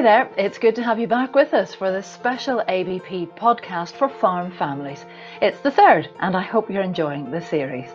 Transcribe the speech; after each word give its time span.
Hi 0.00 0.04
there, 0.04 0.30
it's 0.38 0.56
good 0.56 0.74
to 0.76 0.82
have 0.82 0.98
you 0.98 1.06
back 1.06 1.34
with 1.34 1.52
us 1.52 1.74
for 1.74 1.92
this 1.92 2.06
special 2.06 2.62
ABP 2.68 3.26
podcast 3.36 3.92
for 3.92 4.08
farm 4.08 4.50
families. 4.50 5.04
It's 5.42 5.60
the 5.60 5.70
third, 5.70 6.08
and 6.20 6.34
I 6.34 6.40
hope 6.40 6.70
you're 6.70 6.82
enjoying 6.82 7.30
the 7.30 7.42
series. 7.42 7.90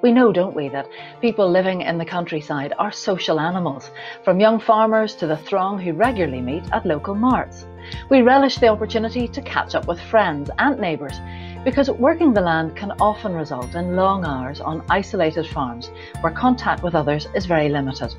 We 0.00 0.12
know, 0.12 0.32
don't 0.32 0.56
we, 0.56 0.70
that 0.70 0.88
people 1.20 1.50
living 1.50 1.82
in 1.82 1.98
the 1.98 2.06
countryside 2.06 2.72
are 2.78 2.90
social 2.90 3.38
animals, 3.38 3.90
from 4.24 4.40
young 4.40 4.60
farmers 4.60 5.14
to 5.16 5.26
the 5.26 5.36
throng 5.36 5.78
who 5.78 5.92
regularly 5.92 6.40
meet 6.40 6.64
at 6.72 6.86
local 6.86 7.14
marts. 7.14 7.66
We 8.08 8.22
relish 8.22 8.56
the 8.56 8.68
opportunity 8.68 9.28
to 9.28 9.42
catch 9.42 9.74
up 9.74 9.86
with 9.86 10.00
friends 10.00 10.50
and 10.58 10.80
neighbours 10.80 11.20
because 11.66 11.90
working 11.90 12.32
the 12.32 12.40
land 12.40 12.76
can 12.76 12.92
often 12.92 13.34
result 13.34 13.74
in 13.74 13.94
long 13.94 14.24
hours 14.24 14.62
on 14.62 14.82
isolated 14.88 15.46
farms 15.46 15.90
where 16.22 16.32
contact 16.32 16.82
with 16.82 16.94
others 16.94 17.28
is 17.34 17.44
very 17.44 17.68
limited. 17.68 18.14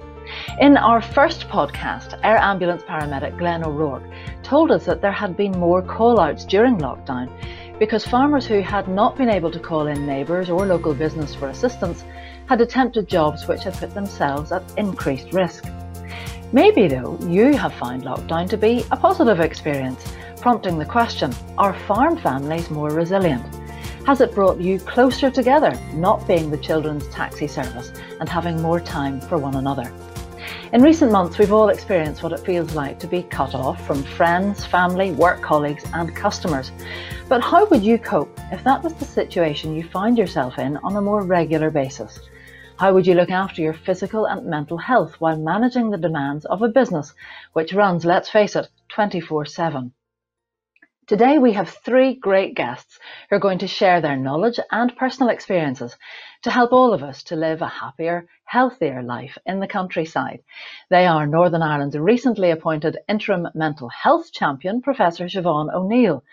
In 0.60 0.78
our 0.78 1.02
first 1.02 1.48
podcast, 1.50 2.20
Air 2.24 2.38
Ambulance 2.38 2.84
paramedic 2.84 3.38
Glenn 3.38 3.66
O'Rourke 3.66 4.04
told 4.44 4.72
us 4.72 4.86
that 4.86 5.02
there 5.02 5.12
had 5.12 5.36
been 5.36 5.52
more 5.60 5.82
call 5.82 6.20
outs 6.20 6.46
during 6.46 6.78
lockdown 6.78 7.30
because 7.80 8.06
farmers 8.06 8.46
who 8.46 8.62
had 8.62 8.88
not 8.88 9.18
been 9.18 9.30
able 9.30 9.52
to 9.52 9.60
call 9.60 9.88
in 9.88 10.06
neighbours 10.06 10.50
or 10.50 10.66
local 10.66 10.94
business 10.94 11.34
for 11.36 11.50
assistance 11.50 12.04
had 12.48 12.62
attempted 12.62 13.08
jobs 13.08 13.48
which 13.48 13.64
had 13.64 13.74
put 13.74 13.94
themselves 13.94 14.52
at 14.52 14.64
increased 14.78 15.34
risk. 15.34 15.66
Maybe, 16.52 16.88
though, 16.88 17.18
you 17.28 17.58
have 17.58 17.74
found 17.74 18.04
lockdown 18.04 18.50
to 18.50 18.58
be 18.58 18.86
a 18.92 18.98
positive 18.98 19.40
experience, 19.40 20.06
prompting 20.38 20.78
the 20.78 20.86
question 20.86 21.34
are 21.58 21.74
farm 21.88 22.18
families 22.18 22.70
more 22.70 22.92
resilient? 22.92 23.44
Has 24.06 24.20
it 24.20 24.36
brought 24.36 24.60
you 24.60 24.80
closer 24.80 25.32
together, 25.32 25.74
not 25.94 26.28
being 26.28 26.52
the 26.52 26.58
children's 26.58 27.08
taxi 27.08 27.48
service 27.48 27.92
and 28.20 28.28
having 28.28 28.62
more 28.62 28.80
time 28.80 29.22
for 29.22 29.38
one 29.38 29.56
another? 29.56 29.92
In 30.74 30.82
recent 30.82 31.12
months, 31.12 31.38
we've 31.38 31.54
all 31.54 31.70
experienced 31.70 32.24
what 32.24 32.32
it 32.32 32.40
feels 32.40 32.74
like 32.74 32.98
to 32.98 33.06
be 33.06 33.22
cut 33.22 33.54
off 33.54 33.86
from 33.86 34.02
friends, 34.02 34.66
family, 34.66 35.12
work 35.12 35.40
colleagues, 35.40 35.86
and 35.94 36.16
customers. 36.16 36.72
But 37.30 37.44
how 37.44 37.68
would 37.68 37.84
you 37.84 38.00
cope 38.00 38.40
if 38.52 38.64
that 38.64 38.82
was 38.82 38.96
the 38.96 39.06
situation 39.06 39.76
you 39.76 39.88
find 39.88 40.18
yourself 40.18 40.58
in 40.58 40.78
on 40.78 40.96
a 40.96 41.02
more 41.02 41.22
regular 41.22 41.70
basis? 41.70 42.20
How 42.78 42.92
would 42.92 43.06
you 43.06 43.14
look 43.14 43.30
after 43.30 43.62
your 43.62 43.76
physical 43.76 44.26
and 44.26 44.48
mental 44.48 44.80
health 44.80 45.14
while 45.22 45.38
managing 45.38 45.92
the 45.92 45.98
demands 46.00 46.44
of 46.46 46.64
a 46.64 46.70
business 46.70 47.14
which 47.54 47.74
runs, 47.74 48.04
let's 48.04 48.32
face 48.32 48.56
it, 48.56 48.68
24 48.90 49.46
7? 49.46 49.94
Today 51.06 51.38
we 51.38 51.52
have 51.52 51.70
three 51.70 52.16
great 52.16 52.56
guests 52.56 52.98
who 53.30 53.36
are 53.36 53.40
going 53.40 53.60
to 53.60 53.68
share 53.68 54.02
their 54.02 54.16
knowledge 54.16 54.60
and 54.72 54.96
personal 54.96 55.30
experiences 55.30 55.98
to 56.44 56.52
help 56.52 56.74
all 56.74 56.94
of 56.94 57.02
us 57.02 57.24
to 57.24 57.38
live 57.38 57.62
a 57.62 57.68
happier, 57.68 58.28
healthier 58.44 59.02
life 59.02 59.38
in 59.46 59.62
the 59.62 59.68
countryside. 59.68 60.44
They 60.90 61.06
are 61.08 61.26
Northern 61.26 61.62
Ireland's 61.62 61.98
recently 61.98 62.52
appointed 62.52 62.98
interim 63.08 63.48
mental 63.56 63.88
health 63.88 64.32
champion, 64.34 64.82
Professor 64.82 65.26
Siobhan 65.26 65.74
O'Neill. 65.74 66.24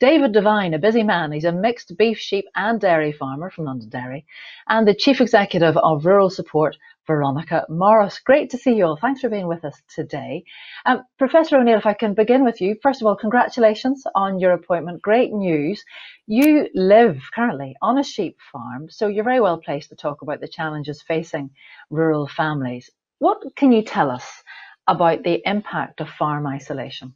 David 0.00 0.32
Devine, 0.32 0.74
a 0.74 0.78
busy 0.78 1.02
man, 1.02 1.32
he's 1.32 1.44
a 1.44 1.52
mixed 1.52 1.96
beef, 1.96 2.18
sheep 2.18 2.44
and 2.54 2.78
dairy 2.78 3.12
farmer 3.12 3.48
from 3.50 3.64
Londonderry, 3.64 4.26
and 4.68 4.86
the 4.86 4.94
Chief 4.94 5.20
Executive 5.20 5.78
of 5.78 6.04
Rural 6.04 6.28
Support 6.28 6.76
Veronica 7.06 7.66
Morris. 7.68 8.18
Great 8.18 8.50
to 8.50 8.58
see 8.58 8.74
you 8.74 8.86
all. 8.86 8.96
Thanks 8.96 9.20
for 9.20 9.28
being 9.28 9.46
with 9.46 9.64
us 9.64 9.80
today. 9.94 10.44
Um, 10.86 11.02
Professor 11.18 11.56
O'Neill, 11.56 11.78
if 11.78 11.86
I 11.86 11.94
can 11.94 12.14
begin 12.14 12.44
with 12.44 12.60
you. 12.60 12.76
First 12.82 13.02
of 13.02 13.06
all, 13.06 13.16
congratulations 13.16 14.04
on 14.14 14.38
your 14.38 14.52
appointment. 14.52 15.02
Great 15.02 15.32
news. 15.32 15.84
You 16.26 16.68
live 16.74 17.22
currently 17.34 17.76
on 17.82 17.98
a 17.98 18.04
sheep 18.04 18.38
farm, 18.52 18.88
so 18.90 19.08
you're 19.08 19.24
very 19.24 19.40
well 19.40 19.58
placed 19.58 19.90
to 19.90 19.96
talk 19.96 20.22
about 20.22 20.40
the 20.40 20.48
challenges 20.48 21.02
facing 21.02 21.50
rural 21.90 22.26
families. 22.26 22.90
What 23.18 23.42
can 23.56 23.72
you 23.72 23.82
tell 23.82 24.10
us 24.10 24.42
about 24.86 25.22
the 25.22 25.42
impact 25.48 26.00
of 26.00 26.08
farm 26.08 26.46
isolation? 26.46 27.14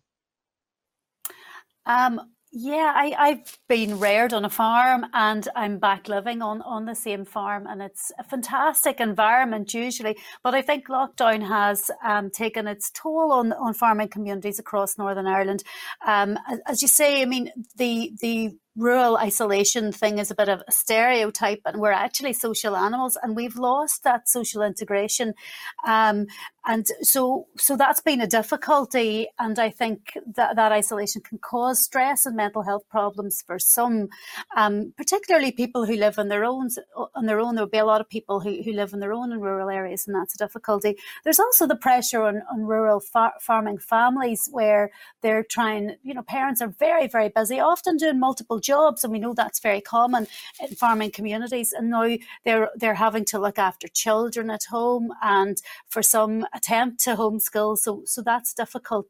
Um, 1.86 2.20
yeah, 2.50 2.92
I, 2.94 3.14
I've 3.18 3.58
been 3.68 3.98
reared 3.98 4.32
on 4.32 4.44
a 4.44 4.50
farm 4.50 5.04
and 5.12 5.46
I'm 5.54 5.78
back 5.78 6.08
living 6.08 6.40
on, 6.40 6.62
on 6.62 6.86
the 6.86 6.94
same 6.94 7.24
farm 7.24 7.66
and 7.66 7.82
it's 7.82 8.10
a 8.18 8.24
fantastic 8.24 9.00
environment 9.00 9.74
usually. 9.74 10.16
But 10.42 10.54
I 10.54 10.62
think 10.62 10.88
lockdown 10.88 11.46
has 11.46 11.90
um, 12.02 12.30
taken 12.30 12.66
its 12.66 12.90
toll 12.90 13.32
on, 13.32 13.52
on 13.52 13.74
farming 13.74 14.08
communities 14.08 14.58
across 14.58 14.96
Northern 14.96 15.26
Ireland. 15.26 15.62
Um, 16.06 16.38
as 16.66 16.80
you 16.80 16.88
say, 16.88 17.20
I 17.20 17.26
mean, 17.26 17.50
the, 17.76 18.12
the 18.20 18.56
rural 18.78 19.16
isolation 19.18 19.92
thing 19.92 20.18
is 20.18 20.30
a 20.30 20.34
bit 20.34 20.48
of 20.48 20.62
a 20.68 20.72
stereotype 20.72 21.60
and 21.66 21.80
we're 21.80 21.92
actually 21.92 22.32
social 22.32 22.76
animals 22.76 23.18
and 23.22 23.36
we've 23.36 23.56
lost 23.56 24.04
that 24.04 24.28
social 24.28 24.62
integration. 24.62 25.34
Um, 25.86 26.26
and 26.66 26.86
so 27.02 27.46
so 27.56 27.76
that's 27.76 28.00
been 28.00 28.20
a 28.20 28.26
difficulty 28.26 29.26
and 29.38 29.58
i 29.58 29.70
think 29.70 30.18
that 30.34 30.54
that 30.56 30.70
isolation 30.70 31.22
can 31.22 31.38
cause 31.38 31.82
stress 31.82 32.26
and 32.26 32.36
mental 32.36 32.62
health 32.62 32.82
problems 32.90 33.42
for 33.46 33.58
some 33.58 34.08
um, 34.56 34.92
particularly 34.96 35.50
people 35.50 35.86
who 35.86 35.96
live 35.96 36.18
on 36.18 36.28
their 36.28 36.44
own 36.44 36.68
on 37.14 37.26
their 37.26 37.40
own. 37.40 37.54
There'll 37.54 37.70
be 37.70 37.78
a 37.78 37.84
lot 37.84 38.00
of 38.00 38.08
people 38.08 38.40
who, 38.40 38.62
who 38.62 38.72
live 38.72 38.92
on 38.92 39.00
their 39.00 39.12
own 39.12 39.32
in 39.32 39.40
rural 39.40 39.70
areas 39.70 40.06
and 40.06 40.14
that's 40.14 40.34
a 40.34 40.38
difficulty. 40.38 40.96
There's 41.24 41.40
also 41.40 41.66
the 41.66 41.76
pressure 41.76 42.22
on, 42.22 42.42
on 42.52 42.64
rural 42.64 43.00
far- 43.00 43.34
farming 43.40 43.78
families 43.78 44.48
where 44.50 44.90
they're 45.22 45.44
trying 45.44 45.96
you 46.02 46.14
know 46.14 46.22
parents 46.22 46.60
are 46.60 46.68
very 46.78 47.06
very 47.06 47.28
busy 47.28 47.60
often 47.60 47.96
doing 47.96 48.18
multiple 48.18 48.60
jobs, 48.72 49.04
and 49.04 49.12
we 49.12 49.18
know 49.24 49.34
that's 49.34 49.60
very 49.68 49.82
common 49.96 50.26
in 50.62 50.74
farming 50.82 51.12
communities. 51.18 51.72
And 51.76 51.90
now 51.90 52.08
they're 52.44 52.70
they're 52.80 53.02
having 53.06 53.26
to 53.32 53.38
look 53.44 53.58
after 53.58 53.88
children 54.04 54.50
at 54.50 54.64
home, 54.76 55.06
and 55.22 55.56
for 55.94 56.02
some 56.14 56.34
attempt 56.58 57.04
to 57.04 57.16
homeschool. 57.22 57.78
So 57.84 58.02
so 58.14 58.22
that's 58.22 58.54
difficult 58.62 59.08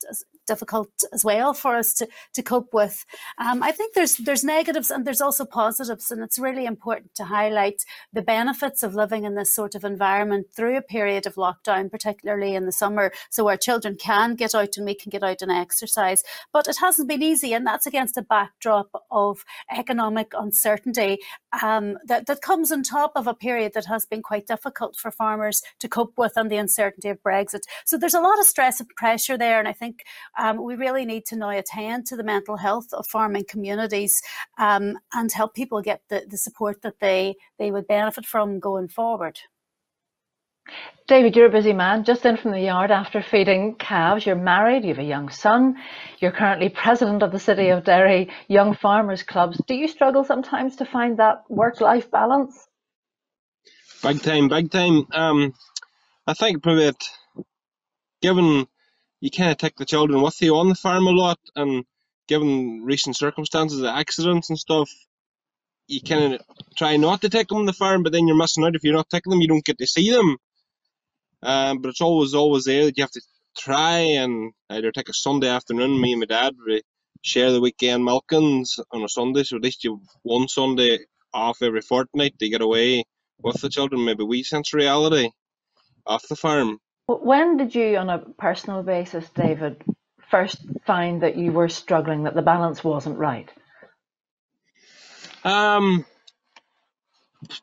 difficult 0.48 0.90
as 1.12 1.24
well 1.24 1.54
for 1.54 1.76
us 1.76 1.94
to, 1.94 2.08
to 2.34 2.42
cope 2.42 2.74
with. 2.74 3.04
Um, 3.38 3.62
I 3.62 3.70
think 3.70 3.94
there's 3.94 4.16
there's 4.16 4.42
negatives 4.42 4.90
and 4.90 5.06
there's 5.06 5.20
also 5.20 5.44
positives, 5.44 6.10
and 6.10 6.22
it's 6.22 6.38
really 6.38 6.66
important 6.66 7.14
to 7.16 7.24
highlight 7.24 7.84
the 8.12 8.22
benefits 8.22 8.82
of 8.82 8.96
living 8.96 9.24
in 9.24 9.34
this 9.36 9.54
sort 9.54 9.74
of 9.76 9.84
environment 9.84 10.46
through 10.56 10.76
a 10.76 10.82
period 10.82 11.26
of 11.26 11.36
lockdown, 11.36 11.90
particularly 11.90 12.54
in 12.54 12.66
the 12.66 12.72
summer, 12.72 13.12
so 13.30 13.48
our 13.48 13.56
children 13.56 13.96
can 13.96 14.34
get 14.34 14.54
out 14.54 14.76
and 14.76 14.86
we 14.86 14.94
can 14.94 15.10
get 15.10 15.22
out 15.22 15.42
and 15.42 15.52
exercise. 15.52 16.24
But 16.52 16.66
it 16.66 16.78
hasn't 16.78 17.08
been 17.08 17.22
easy, 17.22 17.52
and 17.52 17.66
that's 17.66 17.86
against 17.86 18.16
a 18.16 18.22
backdrop 18.22 18.90
of 19.10 19.44
economic 19.70 20.32
uncertainty 20.36 21.18
um, 21.62 21.98
that 22.06 22.26
that 22.26 22.42
comes 22.42 22.72
on 22.72 22.82
top 22.82 23.12
of 23.14 23.26
a 23.26 23.34
period 23.34 23.72
that 23.74 23.86
has 23.86 24.06
been 24.06 24.22
quite 24.22 24.46
difficult 24.46 24.96
for 24.96 25.10
farmers 25.10 25.62
to 25.80 25.88
cope 25.88 26.14
with, 26.16 26.32
and 26.36 26.50
the 26.50 26.56
uncertainty 26.56 27.10
of 27.10 27.22
Brexit. 27.22 27.62
So 27.84 27.98
there's 27.98 28.14
a 28.14 28.20
lot 28.20 28.40
of 28.40 28.46
stress 28.46 28.80
and 28.80 28.88
pressure 28.96 29.36
there, 29.36 29.58
and 29.58 29.68
I 29.68 29.72
think 29.72 30.04
um, 30.38 30.62
we 30.62 30.76
really 30.76 31.04
need 31.04 31.26
to 31.26 31.36
now 31.36 31.50
attend 31.50 32.06
to 32.06 32.16
the 32.16 32.24
mental 32.24 32.56
health 32.56 32.92
of 32.92 33.06
farming 33.06 33.44
communities 33.48 34.20
um, 34.58 34.98
and 35.12 35.32
help 35.32 35.54
people 35.54 35.82
get 35.82 36.02
the, 36.08 36.24
the 36.28 36.38
support 36.38 36.82
that 36.82 37.00
they, 37.00 37.34
they 37.58 37.70
would 37.70 37.86
benefit 37.86 38.24
from 38.24 38.60
going 38.60 38.88
forward. 38.88 39.38
David, 41.06 41.34
you're 41.34 41.46
a 41.46 41.50
busy 41.50 41.72
man, 41.72 42.04
just 42.04 42.26
in 42.26 42.36
from 42.36 42.50
the 42.50 42.60
yard 42.60 42.90
after 42.90 43.22
feeding 43.22 43.74
calves. 43.76 44.26
You're 44.26 44.36
married, 44.36 44.84
you 44.84 44.90
have 44.90 44.98
a 44.98 45.02
young 45.02 45.30
son, 45.30 45.76
you're 46.18 46.32
currently 46.32 46.68
president 46.68 47.22
of 47.22 47.32
the 47.32 47.38
City 47.38 47.70
of 47.70 47.84
Derry 47.84 48.28
Young 48.48 48.74
Farmers 48.74 49.22
Clubs. 49.22 49.60
Do 49.66 49.74
you 49.74 49.88
struggle 49.88 50.24
sometimes 50.24 50.76
to 50.76 50.84
find 50.84 51.18
that 51.18 51.44
work 51.48 51.80
life 51.80 52.10
balance? 52.10 52.68
Big 54.02 54.22
time, 54.22 54.48
big 54.48 54.70
time. 54.70 55.06
Um, 55.12 55.54
I 56.26 56.34
think 56.34 56.62
probably 56.62 56.92
given 58.20 58.66
you 59.20 59.30
of 59.50 59.58
take 59.58 59.76
the 59.76 59.84
children 59.84 60.22
with 60.22 60.40
you 60.40 60.56
on 60.56 60.68
the 60.68 60.74
farm 60.74 61.06
a 61.06 61.10
lot, 61.10 61.38
and 61.56 61.84
given 62.28 62.82
recent 62.84 63.16
circumstances, 63.16 63.80
the 63.80 63.90
accidents 63.90 64.50
and 64.50 64.58
stuff, 64.58 64.90
you 65.88 66.00
of 66.34 66.40
try 66.76 66.96
not 66.96 67.22
to 67.22 67.28
take 67.28 67.48
them 67.48 67.58
on 67.58 67.66
the 67.66 67.72
farm, 67.72 68.02
but 68.02 68.12
then 68.12 68.26
you're 68.28 68.36
missing 68.36 68.64
out 68.64 68.74
if 68.74 68.84
you're 68.84 68.94
not 68.94 69.08
taking 69.08 69.30
them. 69.30 69.40
You 69.40 69.48
don't 69.48 69.64
get 69.64 69.78
to 69.78 69.86
see 69.86 70.10
them. 70.10 70.36
Um, 71.42 71.80
but 71.80 71.88
it's 71.88 72.00
always 72.00 72.34
always 72.34 72.64
there 72.64 72.84
that 72.84 72.96
you 72.96 73.02
have 73.02 73.10
to 73.12 73.22
try 73.56 73.98
and 73.98 74.52
either 74.70 74.92
take 74.92 75.08
a 75.08 75.14
Sunday 75.14 75.48
afternoon. 75.48 76.00
Me 76.00 76.12
and 76.12 76.20
my 76.20 76.26
dad 76.26 76.54
we 76.66 76.82
share 77.22 77.52
the 77.52 77.60
weekend 77.60 78.06
milkings 78.06 78.78
on 78.92 79.02
a 79.02 79.08
Sunday, 79.08 79.44
so 79.44 79.56
at 79.56 79.62
least 79.62 79.84
you 79.84 80.00
one 80.22 80.48
Sunday 80.48 80.98
off 81.32 81.62
every 81.62 81.80
fortnight 81.80 82.38
to 82.38 82.48
get 82.48 82.60
away 82.60 83.04
with 83.40 83.60
the 83.60 83.68
children, 83.68 84.04
maybe 84.04 84.24
we 84.24 84.42
sense 84.42 84.74
reality 84.74 85.30
off 86.06 86.26
the 86.28 86.36
farm. 86.36 86.78
When 87.08 87.56
did 87.56 87.74
you, 87.74 87.96
on 87.96 88.10
a 88.10 88.18
personal 88.18 88.82
basis, 88.82 89.26
David, 89.30 89.82
first 90.30 90.58
find 90.86 91.22
that 91.22 91.38
you 91.38 91.52
were 91.52 91.70
struggling, 91.70 92.24
that 92.24 92.34
the 92.34 92.42
balance 92.42 92.84
wasn't 92.84 93.16
right? 93.16 93.50
Um, 95.42 96.04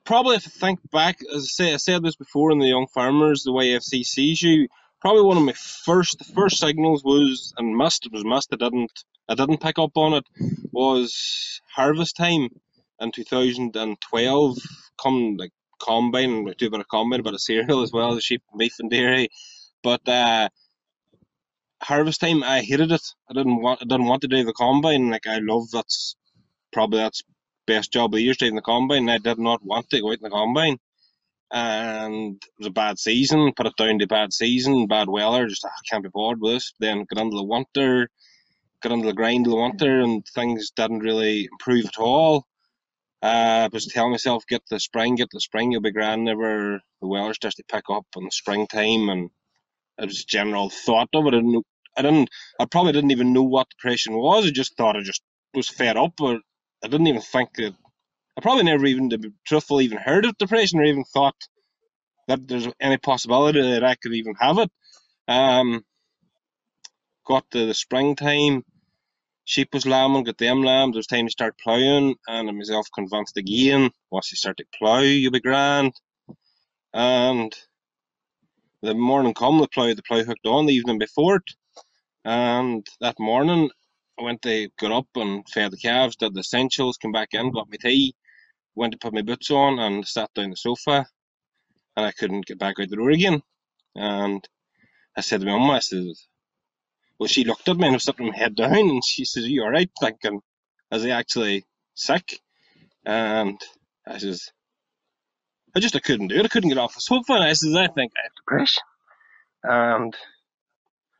probably 0.03 0.37
if 0.37 0.47
I 0.47 0.49
think 0.49 0.79
back, 0.91 1.17
as 1.35 1.43
I 1.43 1.63
say, 1.63 1.73
I 1.73 1.77
said 1.77 2.01
this 2.01 2.15
before 2.15 2.51
in 2.51 2.57
the 2.57 2.65
Young 2.65 2.87
Farmers, 2.91 3.43
the 3.43 3.51
YFCU. 3.51 4.65
Probably 4.99 5.21
one 5.21 5.37
of 5.37 5.43
my 5.43 5.53
first, 5.53 6.17
the 6.17 6.33
first 6.33 6.57
signals 6.57 7.03
was, 7.03 7.53
and 7.55 7.77
must 7.77 8.07
it 8.07 8.11
was 8.11 8.25
must 8.25 8.51
I 8.51 8.55
didn't, 8.55 9.03
I 9.29 9.35
didn't 9.35 9.61
pick 9.61 9.77
up 9.77 9.95
on 9.95 10.13
it, 10.13 10.25
was 10.71 11.61
harvest 11.75 12.15
time 12.15 12.49
in 12.99 13.11
2012. 13.11 14.57
Come 14.99 15.35
like 15.37 15.51
combine, 15.79 16.43
we 16.43 16.53
do 16.55 16.67
a 16.67 16.71
bit 16.71 16.79
of 16.79 16.87
combine, 16.87 17.19
a 17.19 17.23
bit 17.23 17.33
of 17.33 17.41
cereal 17.41 17.81
as 17.81 17.91
well, 17.91 18.15
the 18.15 18.21
sheep, 18.21 18.43
beef 18.57 18.75
and 18.79 18.89
dairy. 18.89 19.29
But 19.83 20.07
uh, 20.07 20.49
harvest 21.81 22.21
time, 22.21 22.43
I 22.43 22.61
hated 22.61 22.91
it. 22.91 23.01
I 23.29 23.33
didn't 23.33 23.61
want. 23.61 23.81
I 23.81 23.85
didn't 23.85 24.07
want 24.07 24.21
to 24.23 24.27
do 24.27 24.43
the 24.43 24.53
combine. 24.53 25.09
Like 25.09 25.27
I 25.27 25.39
love 25.39 25.69
that's 25.71 26.15
probably 26.71 26.99
that's 26.99 27.23
best 27.67 27.91
job 27.91 28.13
of 28.13 28.17
the 28.17 28.23
year 28.23 28.33
driving 28.33 28.55
the 28.55 28.61
combine. 28.61 29.09
I 29.09 29.17
did 29.17 29.39
not 29.39 29.63
want 29.63 29.89
to 29.89 30.01
go 30.01 30.09
out 30.09 30.17
in 30.17 30.23
the 30.23 30.29
combine, 30.29 30.77
and 31.51 32.35
it 32.35 32.51
was 32.59 32.67
a 32.67 32.71
bad 32.71 32.99
season. 32.99 33.53
Put 33.55 33.67
it 33.67 33.73
down 33.77 33.99
to 33.99 34.07
bad 34.07 34.33
season, 34.33 34.87
bad 34.87 35.09
weather. 35.09 35.47
Just 35.47 35.65
I 35.65 35.69
ah, 35.69 35.81
can't 35.89 36.03
be 36.03 36.09
bothered 36.13 36.41
with 36.41 36.53
this. 36.53 36.73
Then 36.79 37.05
got 37.05 37.21
into 37.21 37.37
the 37.37 37.43
winter, 37.43 38.09
got 38.81 38.91
into 38.91 39.07
the 39.07 39.13
grind 39.13 39.47
of 39.47 39.51
the 39.51 39.57
winter, 39.57 40.01
and 40.01 40.25
things 40.33 40.71
didn't 40.75 40.99
really 40.99 41.47
improve 41.51 41.85
at 41.85 41.97
all. 41.97 42.45
Uh, 43.23 43.65
I 43.65 43.69
was 43.73 43.87
telling 43.87 44.11
myself, 44.11 44.45
get 44.47 44.63
the 44.69 44.79
spring, 44.79 45.15
get 45.15 45.29
the 45.31 45.41
spring, 45.41 45.71
you'll 45.71 45.81
be 45.81 45.91
grand. 45.91 46.25
Never 46.25 46.81
the 47.01 47.07
weather 47.07 47.33
starts 47.33 47.57
to 47.57 47.63
pick 47.71 47.85
up 47.91 48.05
in 48.17 48.25
the 48.25 48.31
springtime, 48.31 49.09
and 49.09 49.29
it 49.99 50.07
was 50.07 50.21
a 50.21 50.27
general 50.27 50.69
thought 50.69 51.09
of 51.13 51.25
it. 51.27 51.35
I 51.35 51.37
didn't, 51.37 51.65
I 51.97 52.03
didn't, 52.03 52.29
I 52.59 52.65
probably 52.65 52.93
didn't 52.93 53.11
even 53.11 53.33
know 53.33 53.43
what 53.43 53.69
depression 53.69 54.15
was. 54.15 54.47
I 54.47 54.51
just 54.51 54.77
thought 54.77 54.97
I 54.97 55.01
just 55.01 55.21
was 55.53 55.69
fed 55.69 55.97
up, 55.97 56.13
or 56.21 56.39
I 56.83 56.87
didn't 56.87 57.07
even 57.07 57.21
think 57.21 57.51
that. 57.55 57.75
I 58.37 58.41
probably 58.41 58.63
never 58.63 58.85
even, 58.85 59.11
to 59.11 59.17
be 59.19 59.29
truthful, 59.45 59.81
even 59.81 59.97
heard 59.99 60.25
of 60.25 60.37
depression, 60.37 60.79
or 60.79 60.85
even 60.85 61.03
thought 61.05 61.35
that 62.27 62.47
there's 62.47 62.67
any 62.79 62.97
possibility 62.97 63.61
that 63.61 63.83
I 63.83 63.95
could 63.95 64.13
even 64.13 64.35
have 64.39 64.59
it. 64.59 64.71
Um, 65.27 65.83
got 67.27 67.49
to 67.51 67.67
the 67.67 67.73
springtime 67.75 68.63
sheep 69.45 69.69
was 69.73 69.85
lambing, 69.85 70.23
got 70.23 70.37
them 70.37 70.63
lambed, 70.63 70.95
it 70.95 70.99
was 70.99 71.07
time 71.07 71.27
to 71.27 71.31
start 71.31 71.57
ploughing, 71.59 72.15
and 72.27 72.49
I 72.49 72.51
myself 72.51 72.87
convinced 72.93 73.37
again, 73.37 73.91
once 74.11 74.31
you 74.31 74.37
start 74.37 74.57
to 74.57 74.65
plough, 74.77 74.99
you'll 74.99 75.31
be 75.31 75.39
grand. 75.39 75.93
And 76.93 77.53
the 78.81 78.95
morning 78.95 79.33
come, 79.33 79.59
the 79.59 79.67
plough, 79.67 79.93
the 79.93 80.03
plough 80.03 80.23
hooked 80.23 80.45
on 80.45 80.65
the 80.65 80.73
evening 80.73 80.97
before 80.97 81.37
it, 81.37 81.51
and 82.25 82.85
that 83.01 83.19
morning 83.19 83.69
I 84.19 84.23
went 84.23 84.41
to 84.43 84.69
get 84.79 84.91
up 84.91 85.07
and 85.15 85.47
fed 85.47 85.71
the 85.71 85.77
calves, 85.77 86.15
did 86.15 86.33
the 86.33 86.39
essentials, 86.39 86.97
came 86.97 87.11
back 87.11 87.29
in, 87.33 87.51
got 87.51 87.69
my 87.69 87.77
tea, 87.79 88.15
went 88.75 88.93
to 88.93 88.97
put 88.97 89.13
my 89.13 89.21
boots 89.21 89.51
on, 89.51 89.79
and 89.79 90.07
sat 90.07 90.33
down 90.33 90.49
the 90.49 90.55
sofa, 90.55 91.05
and 91.95 92.05
I 92.05 92.11
couldn't 92.11 92.45
get 92.45 92.59
back 92.59 92.79
out 92.79 92.89
the 92.89 92.95
door 92.95 93.11
again. 93.11 93.41
And 93.95 94.47
I 95.15 95.21
said 95.21 95.41
to 95.41 95.45
my 95.45 95.53
mum, 95.53 95.69
I 95.71 95.79
said, 95.79 96.05
well, 97.19 97.27
she 97.27 97.45
looked 97.45 97.69
at 97.69 97.77
me 97.77 97.85
and 97.87 97.93
I 97.93 97.97
was 97.97 98.03
sitting 98.05 98.27
my 98.29 98.37
head 98.37 98.55
down, 98.55 98.73
and 98.75 99.05
she 99.05 99.25
says, 99.25 99.45
"Are 99.45 99.49
you 99.49 99.63
all 99.63 99.71
right?" 99.71 99.89
Thinking, 99.99 100.41
"Is 100.91 101.03
he 101.03 101.11
actually 101.11 101.65
sick?" 101.95 102.39
And 103.05 103.61
I 104.07 104.17
says, 104.19 104.51
"I 105.75 105.79
just 105.81 105.95
I 105.95 105.99
couldn't 105.99 106.29
do 106.29 106.37
it. 106.37 106.45
I 106.45 106.49
couldn't 106.49 106.69
get 106.69 106.79
off 106.79 106.95
the 106.95 107.01
sofa." 107.01 107.33
And 107.33 107.43
I 107.43 107.53
says, 107.53 107.75
"I 107.75 107.87
think 107.87 108.13
I 108.17 108.23
have 108.23 108.35
depression." 108.37 108.83
And 109.63 110.15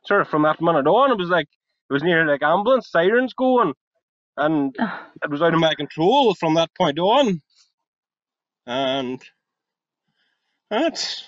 sort 0.06 0.22
of 0.22 0.28
from 0.28 0.42
that 0.42 0.60
minute 0.62 0.86
on, 0.88 1.12
it 1.12 1.18
was 1.18 1.30
like 1.30 1.48
it 1.90 1.94
was 1.94 2.02
near 2.04 2.26
like 2.26 2.42
ambulance 2.42 2.90
sirens 2.90 3.34
going, 3.34 3.74
and 4.36 4.76
it 5.22 5.30
was 5.30 5.42
out 5.42 5.54
of 5.54 5.60
my 5.60 5.74
control 5.74 6.34
from 6.34 6.54
that 6.54 6.74
point 6.76 6.98
on. 6.98 7.42
And 8.66 9.22
it's 10.70 11.24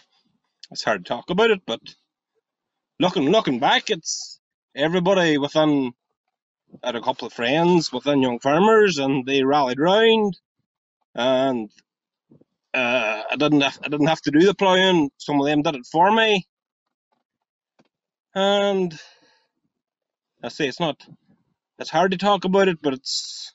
it's 0.71 0.85
hard 0.85 1.05
to 1.05 1.09
talk 1.09 1.31
about 1.31 1.51
it, 1.51 1.63
but 1.67 1.81
looking 3.01 3.31
looking 3.31 3.61
back, 3.61 3.91
it's 3.91 4.38
everybody 4.75 5.39
within 5.39 5.93
I 6.83 6.89
had 6.89 6.97
a 6.97 7.03
couple 7.03 7.27
of 7.27 7.33
friends 7.33 7.93
within 7.93 8.23
Young 8.23 8.39
Farmers, 8.41 8.99
and 8.99 9.27
they 9.27 9.43
rallied 9.43 9.81
round, 9.81 10.39
and 11.15 11.71
uh, 12.75 13.23
I 13.31 13.37
didn't 13.37 13.63
have, 13.63 13.79
I 13.85 13.89
didn't 13.89 14.07
have 14.07 14.21
to 14.23 14.31
do 14.31 14.41
the 14.41 14.55
ploughing. 14.55 15.11
Some 15.19 15.41
of 15.41 15.47
them 15.47 15.63
did 15.63 15.77
it 15.77 15.87
for 15.91 16.13
me, 16.13 16.47
and 18.35 18.99
I 20.43 20.49
say 20.49 20.69
it's 20.69 20.81
not. 20.81 21.05
It's 21.79 21.91
hard 21.91 22.13
to 22.13 22.19
talk 22.19 22.45
about 22.45 22.69
it, 22.69 22.79
but 22.83 22.95
it's. 22.95 23.55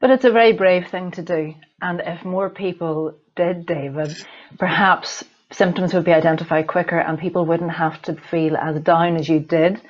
But 0.00 0.10
it's 0.10 0.24
a 0.24 0.30
very 0.30 0.52
brave 0.52 0.88
thing 0.88 1.10
to 1.12 1.22
do, 1.22 1.54
and 1.82 2.00
if 2.04 2.24
more 2.24 2.50
people 2.50 3.18
did, 3.34 3.66
David, 3.66 4.16
perhaps 4.58 5.24
symptoms 5.52 5.94
would 5.94 6.04
be 6.04 6.12
identified 6.12 6.66
quicker 6.66 6.98
and 6.98 7.18
people 7.18 7.46
wouldn't 7.46 7.72
have 7.72 8.00
to 8.02 8.14
feel 8.14 8.56
as 8.56 8.80
down 8.80 9.16
as 9.16 9.28
you 9.28 9.40
did 9.40 9.80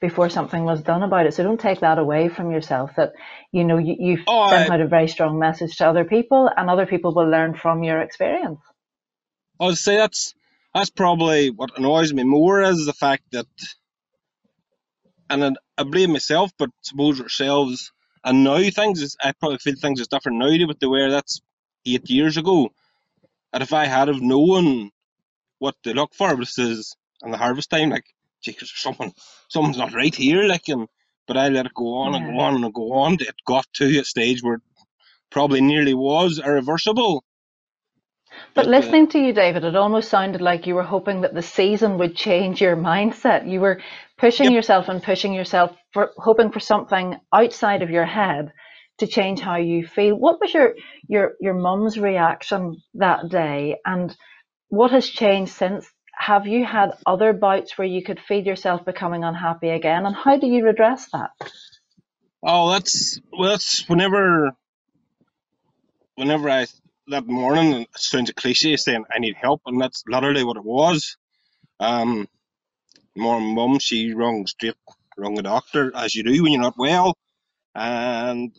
before 0.00 0.28
something 0.28 0.64
was 0.64 0.82
done 0.82 1.02
about 1.02 1.26
it. 1.26 1.34
So 1.34 1.42
don't 1.42 1.60
take 1.60 1.80
that 1.80 1.98
away 1.98 2.28
from 2.28 2.50
yourself 2.50 2.90
that, 2.96 3.12
you 3.50 3.64
know, 3.64 3.78
you, 3.78 3.96
you've 3.98 4.24
oh, 4.26 4.50
sent 4.50 4.70
out 4.70 4.80
a 4.80 4.86
very 4.86 5.08
strong 5.08 5.38
message 5.38 5.76
to 5.76 5.88
other 5.88 6.04
people 6.04 6.50
and 6.54 6.68
other 6.68 6.86
people 6.86 7.14
will 7.14 7.28
learn 7.28 7.54
from 7.54 7.82
your 7.82 8.00
experience. 8.00 8.60
I 9.58 9.66
would 9.66 9.78
say 9.78 9.96
that's, 9.96 10.34
that's 10.74 10.90
probably 10.90 11.48
what 11.50 11.78
annoys 11.78 12.12
me 12.12 12.24
more 12.24 12.60
is 12.62 12.84
the 12.84 12.92
fact 12.92 13.22
that, 13.32 13.46
and 15.30 15.58
I 15.78 15.82
blame 15.82 16.12
myself, 16.12 16.52
but 16.58 16.70
suppose 16.82 17.18
yourselves, 17.18 17.90
and 18.22 18.44
now 18.44 18.58
things 18.70 19.00
is, 19.00 19.16
I 19.22 19.32
probably 19.32 19.58
feel 19.58 19.76
things 19.76 20.00
is 20.00 20.08
different 20.08 20.38
now 20.38 20.66
what 20.66 20.78
they 20.78 20.86
were 20.86 21.10
that's 21.10 21.40
eight 21.86 22.10
years 22.10 22.36
ago. 22.36 22.70
And 23.52 23.62
if 23.62 23.72
I 23.72 23.86
had 23.86 24.08
have 24.08 24.20
known 24.20 24.90
what 25.58 25.74
they 25.84 25.92
look 25.92 26.14
for. 26.14 26.34
This 26.36 26.58
is 26.58 26.96
in 27.22 27.30
the 27.30 27.38
harvest 27.38 27.70
time, 27.70 27.90
like, 27.90 28.04
geez, 28.42 28.72
someone, 28.74 29.12
someone's 29.48 29.78
not 29.78 29.94
right 29.94 30.14
here, 30.14 30.44
like, 30.44 30.68
and 30.68 30.88
but 31.26 31.36
I 31.36 31.48
let 31.48 31.66
it 31.66 31.74
go 31.74 31.96
on 31.96 32.14
and 32.14 32.32
go 32.32 32.40
on 32.40 32.64
and 32.64 32.72
go 32.72 32.92
on. 32.92 33.14
It 33.14 33.34
got 33.46 33.66
to 33.74 33.98
a 33.98 34.04
stage 34.04 34.42
where 34.42 34.60
probably 35.30 35.60
nearly 35.60 35.94
was 35.94 36.38
irreversible. 36.38 37.24
But, 38.54 38.66
but 38.66 38.66
uh, 38.66 38.70
listening 38.70 39.06
uh, 39.06 39.10
to 39.10 39.18
you, 39.18 39.32
David, 39.32 39.64
it 39.64 39.76
almost 39.76 40.08
sounded 40.08 40.40
like 40.40 40.66
you 40.66 40.74
were 40.74 40.82
hoping 40.82 41.22
that 41.22 41.34
the 41.34 41.42
season 41.42 41.98
would 41.98 42.14
change 42.16 42.60
your 42.60 42.76
mindset. 42.76 43.50
You 43.50 43.60
were 43.60 43.80
pushing 44.18 44.46
yep. 44.46 44.54
yourself 44.54 44.88
and 44.88 45.02
pushing 45.02 45.32
yourself 45.32 45.76
for 45.92 46.12
hoping 46.16 46.50
for 46.50 46.60
something 46.60 47.16
outside 47.32 47.82
of 47.82 47.90
your 47.90 48.06
head 48.06 48.52
to 48.98 49.06
change 49.06 49.40
how 49.40 49.56
you 49.56 49.86
feel. 49.86 50.16
What 50.16 50.40
was 50.40 50.54
your 50.54 50.74
your 51.08 51.34
your 51.40 51.54
mum's 51.54 51.98
reaction 51.98 52.82
that 52.94 53.28
day? 53.28 53.76
And 53.84 54.16
what 54.68 54.90
has 54.92 55.08
changed 55.08 55.52
since? 55.52 55.86
Have 56.18 56.46
you 56.46 56.64
had 56.64 56.92
other 57.06 57.32
bouts 57.32 57.76
where 57.78 57.86
you 57.88 58.02
could 58.02 58.20
feel 58.20 58.44
yourself 58.44 58.84
becoming 58.84 59.24
unhappy 59.24 59.70
again, 59.70 60.06
and 60.06 60.16
how 60.16 60.38
do 60.38 60.46
you 60.46 60.64
redress 60.64 61.08
that? 61.12 61.30
Oh, 62.42 62.70
that's 62.72 63.20
well, 63.32 63.50
that's 63.50 63.88
whenever, 63.88 64.52
whenever 66.16 66.50
I 66.50 66.66
that 67.08 67.26
morning. 67.26 67.82
It 67.82 67.88
sounds 67.96 68.30
a 68.30 68.34
cliche 68.34 68.76
saying 68.76 69.04
I 69.14 69.18
need 69.18 69.36
help, 69.36 69.62
and 69.66 69.80
that's 69.80 70.04
literally 70.08 70.44
what 70.44 70.56
it 70.56 70.64
was. 70.64 71.16
Um, 71.80 72.28
my 73.16 73.38
mum, 73.38 73.78
she 73.78 74.14
rung 74.14 74.46
straight, 74.46 74.76
rung 75.18 75.34
the 75.34 75.42
doctor 75.42 75.92
as 75.94 76.14
you 76.14 76.24
do 76.24 76.42
when 76.42 76.52
you're 76.52 76.62
not 76.62 76.78
well, 76.78 77.16
and 77.74 78.52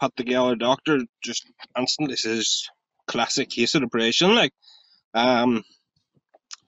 put 0.00 0.16
together 0.16 0.50
the 0.50 0.56
doctor 0.56 1.00
just 1.24 1.46
instantly 1.78 2.16
says 2.16 2.68
classic 3.06 3.50
case 3.50 3.74
of 3.74 3.82
depression. 3.82 4.34
Like 4.34 4.52
um, 5.14 5.64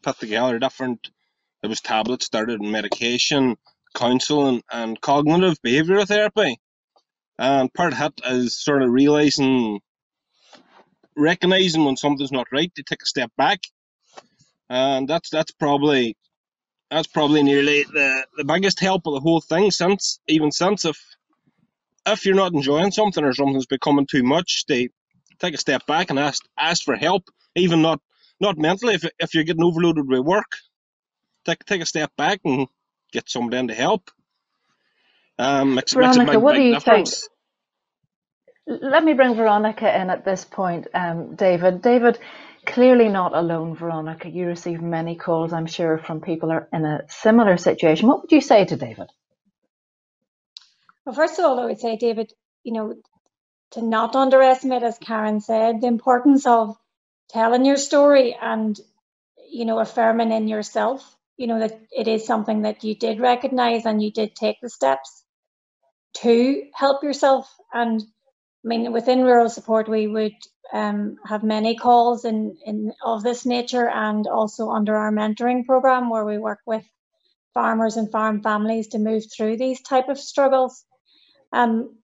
put 0.02 0.18
together 0.18 0.58
different. 0.58 1.08
There 1.62 1.68
was 1.68 1.80
tablets, 1.80 2.26
started 2.26 2.60
in 2.60 2.70
medication, 2.70 3.56
counselling, 3.94 4.62
and 4.70 5.00
cognitive 5.00 5.56
behavioural 5.64 6.06
therapy. 6.06 6.58
And 7.38 7.72
part 7.72 7.94
of 7.94 8.00
it 8.00 8.20
is 8.26 8.62
sort 8.62 8.82
of 8.82 8.90
realizing, 8.90 9.80
recognizing 11.16 11.84
when 11.84 11.96
something's 11.96 12.32
not 12.32 12.52
right, 12.52 12.72
to 12.74 12.82
take 12.82 13.02
a 13.02 13.06
step 13.06 13.32
back, 13.36 13.60
and 14.68 15.08
that's 15.08 15.30
that's 15.30 15.52
probably 15.52 16.16
that's 16.90 17.08
probably 17.08 17.42
nearly 17.42 17.84
the, 17.84 18.24
the 18.36 18.44
biggest 18.44 18.78
help 18.78 19.06
of 19.06 19.14
the 19.14 19.20
whole 19.20 19.40
thing 19.40 19.70
since 19.70 20.20
even 20.28 20.52
since 20.52 20.84
if 20.84 20.98
if 22.06 22.26
you're 22.26 22.34
not 22.34 22.52
enjoying 22.52 22.90
something 22.90 23.24
or 23.24 23.32
something's 23.32 23.66
becoming 23.66 24.06
too 24.06 24.22
much, 24.22 24.64
they 24.68 24.90
take 25.38 25.54
a 25.54 25.58
step 25.58 25.86
back 25.86 26.10
and 26.10 26.18
ask 26.18 26.44
ask 26.58 26.84
for 26.84 26.96
help, 26.96 27.24
even 27.54 27.82
not 27.82 28.00
not 28.44 28.58
mentally. 28.58 28.94
If 28.96 29.04
if 29.20 29.34
you're 29.34 29.44
getting 29.44 29.64
overloaded 29.64 30.08
with 30.08 30.20
work, 30.20 30.52
take 31.46 31.64
take 31.66 31.82
a 31.82 31.86
step 31.86 32.12
back 32.18 32.40
and 32.44 32.68
get 33.12 33.30
somebody 33.30 33.58
in 33.58 33.68
to 33.68 33.74
help. 33.74 34.10
Um, 35.38 35.76
makes, 35.76 35.94
Veronica, 35.94 36.38
makes 36.38 36.40
what 36.40 36.54
do 36.54 36.62
you 36.62 36.76
difference. 36.76 36.80
think? 36.80 37.12
Let 38.66 39.04
me 39.04 39.14
bring 39.14 39.34
Veronica 39.36 39.94
in 40.00 40.10
at 40.10 40.24
this 40.24 40.44
point, 40.44 40.88
um, 40.94 41.36
David. 41.36 41.82
David, 41.82 42.18
clearly 42.66 43.08
not 43.08 43.36
alone, 43.36 43.76
Veronica. 43.76 44.28
You 44.30 44.46
receive 44.46 44.82
many 44.82 45.16
calls, 45.16 45.52
I'm 45.52 45.66
sure, 45.66 45.98
from 45.98 46.22
people 46.22 46.50
are 46.52 46.68
in 46.72 46.84
a 46.86 47.02
similar 47.08 47.58
situation. 47.58 48.08
What 48.08 48.22
would 48.22 48.32
you 48.32 48.40
say 48.40 48.64
to 48.66 48.76
David? 48.76 49.08
Well, 51.06 51.14
first 51.14 51.38
of 51.38 51.44
all, 51.44 51.60
I 51.60 51.66
would 51.66 51.80
say, 51.80 51.96
David, 51.96 52.32
you 52.64 52.72
know, 52.72 52.94
to 53.72 53.82
not 53.82 54.16
underestimate, 54.16 54.82
as 54.82 54.98
Karen 54.98 55.40
said, 55.40 55.80
the 55.80 55.88
importance 55.88 56.46
of 56.46 56.76
telling 57.30 57.64
your 57.64 57.76
story 57.76 58.36
and 58.40 58.78
you 59.50 59.64
know 59.64 59.78
affirming 59.78 60.32
in 60.32 60.48
yourself 60.48 61.16
you 61.36 61.46
know 61.46 61.60
that 61.60 61.80
it 61.90 62.08
is 62.08 62.26
something 62.26 62.62
that 62.62 62.84
you 62.84 62.94
did 62.94 63.20
recognize 63.20 63.86
and 63.86 64.02
you 64.02 64.12
did 64.12 64.34
take 64.34 64.56
the 64.60 64.70
steps 64.70 65.24
to 66.14 66.64
help 66.74 67.02
yourself 67.02 67.52
and 67.72 68.00
i 68.00 68.68
mean 68.68 68.92
within 68.92 69.22
rural 69.22 69.48
support 69.48 69.88
we 69.88 70.06
would 70.06 70.34
um, 70.72 71.16
have 71.26 71.42
many 71.42 71.76
calls 71.76 72.24
in, 72.24 72.56
in 72.64 72.92
of 73.04 73.22
this 73.22 73.44
nature 73.44 73.88
and 73.88 74.26
also 74.26 74.70
under 74.70 74.96
our 74.96 75.12
mentoring 75.12 75.64
program 75.64 76.10
where 76.10 76.24
we 76.24 76.38
work 76.38 76.60
with 76.66 76.84
farmers 77.52 77.96
and 77.96 78.10
farm 78.10 78.42
families 78.42 78.88
to 78.88 78.98
move 78.98 79.24
through 79.32 79.56
these 79.56 79.80
type 79.80 80.08
of 80.08 80.18
struggles. 80.18 80.84
Um, 81.52 81.96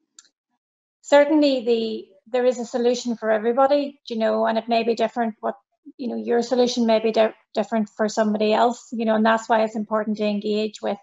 certainly, 1.03 1.65
the 1.65 2.09
there 2.33 2.47
is 2.47 2.59
a 2.59 2.65
solution 2.65 3.17
for 3.17 3.31
everybody, 3.31 4.01
you 4.09 4.17
know, 4.19 4.47
and 4.47 4.59
it 4.59 4.69
may 4.69 4.85
be 4.85 4.95
different. 4.95 5.37
What 5.41 5.57
you 5.97 6.09
know, 6.09 6.17
your 6.17 6.43
solution 6.43 6.87
may 6.87 7.01
be 7.01 7.13
di- 7.13 7.35
different 7.55 7.91
for 7.97 8.09
somebody 8.09 8.53
else, 8.53 8.89
you 8.93 9.05
know, 9.05 9.17
and 9.17 9.27
that's 9.27 9.49
why 9.49 9.63
it's 9.65 9.77
important 9.77 10.19
to 10.19 10.25
engage 10.25 10.83
with 10.83 10.99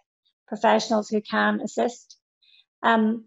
professionals 0.47 1.09
who 1.09 1.21
can 1.21 1.61
assist. 1.61 2.17
Um, 2.83 3.25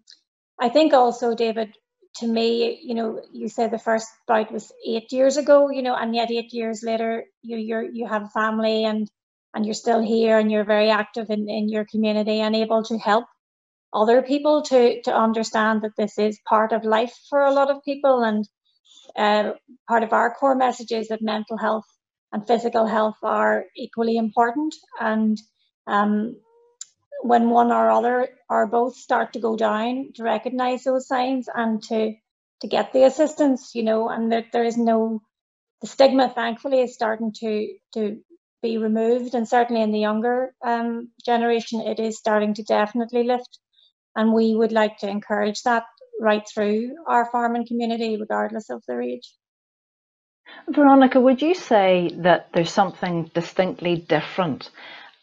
I 0.60 0.68
think 0.68 0.94
also, 0.94 1.34
David, 1.34 1.74
to 2.16 2.26
me, 2.26 2.80
you 2.82 2.94
know, 2.94 3.22
you 3.32 3.48
said 3.48 3.70
the 3.70 3.78
first 3.78 4.08
bout 4.26 4.52
was 4.52 4.72
eight 4.86 5.12
years 5.12 5.36
ago, 5.36 5.70
you 5.70 5.82
know, 5.82 5.94
and 5.96 6.14
yet 6.14 6.30
eight 6.30 6.52
years 6.52 6.82
later, 6.82 7.24
you 7.42 7.56
you're 7.56 7.82
you 7.82 8.06
have 8.06 8.24
a 8.24 8.28
family 8.28 8.84
and 8.84 9.10
and 9.54 9.66
you're 9.66 9.74
still 9.74 10.02
here 10.02 10.38
and 10.38 10.50
you're 10.50 10.64
very 10.64 10.90
active 10.90 11.30
in, 11.30 11.48
in 11.48 11.68
your 11.68 11.84
community 11.84 12.40
and 12.40 12.56
able 12.56 12.82
to 12.84 12.98
help 12.98 13.26
other 13.92 14.22
people 14.22 14.62
to 14.62 15.02
to 15.02 15.14
understand 15.14 15.82
that 15.82 15.96
this 15.96 16.18
is 16.18 16.38
part 16.48 16.72
of 16.72 16.84
life 16.84 17.14
for 17.28 17.40
a 17.40 17.52
lot 17.52 17.70
of 17.70 17.82
people 17.84 18.22
and 18.22 18.48
uh, 19.16 19.52
part 19.88 20.02
of 20.02 20.12
our 20.12 20.34
core 20.34 20.54
message 20.54 20.92
is 20.92 21.08
that 21.08 21.22
mental 21.22 21.56
health 21.56 21.86
and 22.32 22.46
physical 22.46 22.86
health 22.86 23.16
are 23.22 23.64
equally 23.76 24.16
important 24.16 24.74
and 25.00 25.38
um, 25.86 26.36
when 27.22 27.50
one 27.50 27.72
or 27.72 27.90
other 27.90 28.28
or 28.48 28.66
both 28.66 28.96
start 28.96 29.32
to 29.32 29.40
go 29.40 29.56
down 29.56 30.10
to 30.14 30.22
recognize 30.22 30.84
those 30.84 31.06
signs 31.06 31.48
and 31.52 31.82
to 31.82 32.14
to 32.60 32.68
get 32.68 32.92
the 32.92 33.04
assistance 33.04 33.74
you 33.74 33.82
know 33.82 34.08
and 34.08 34.32
that 34.32 34.46
there 34.52 34.64
is 34.64 34.76
no 34.76 35.20
the 35.80 35.86
stigma 35.86 36.28
thankfully 36.28 36.80
is 36.80 36.94
starting 36.94 37.32
to 37.32 37.74
to 37.94 38.20
be 38.62 38.78
removed 38.78 39.34
and 39.34 39.48
certainly 39.48 39.82
in 39.82 39.90
the 39.90 39.98
younger 39.98 40.54
um, 40.62 41.08
generation 41.24 41.80
it 41.80 41.98
is 41.98 42.18
starting 42.18 42.54
to 42.54 42.62
definitely 42.62 43.24
lift 43.24 43.58
and 44.20 44.32
we 44.32 44.54
would 44.54 44.72
like 44.72 44.98
to 44.98 45.08
encourage 45.08 45.62
that 45.62 45.84
right 46.20 46.46
through 46.52 46.94
our 47.06 47.26
farming 47.32 47.66
community 47.66 48.16
regardless 48.20 48.70
of 48.70 48.82
their 48.86 49.02
age 49.02 49.34
veronica 50.68 51.20
would 51.20 51.42
you 51.42 51.54
say 51.54 52.10
that 52.28 52.48
there's 52.52 52.72
something 52.72 53.30
distinctly 53.34 53.96
different 53.96 54.70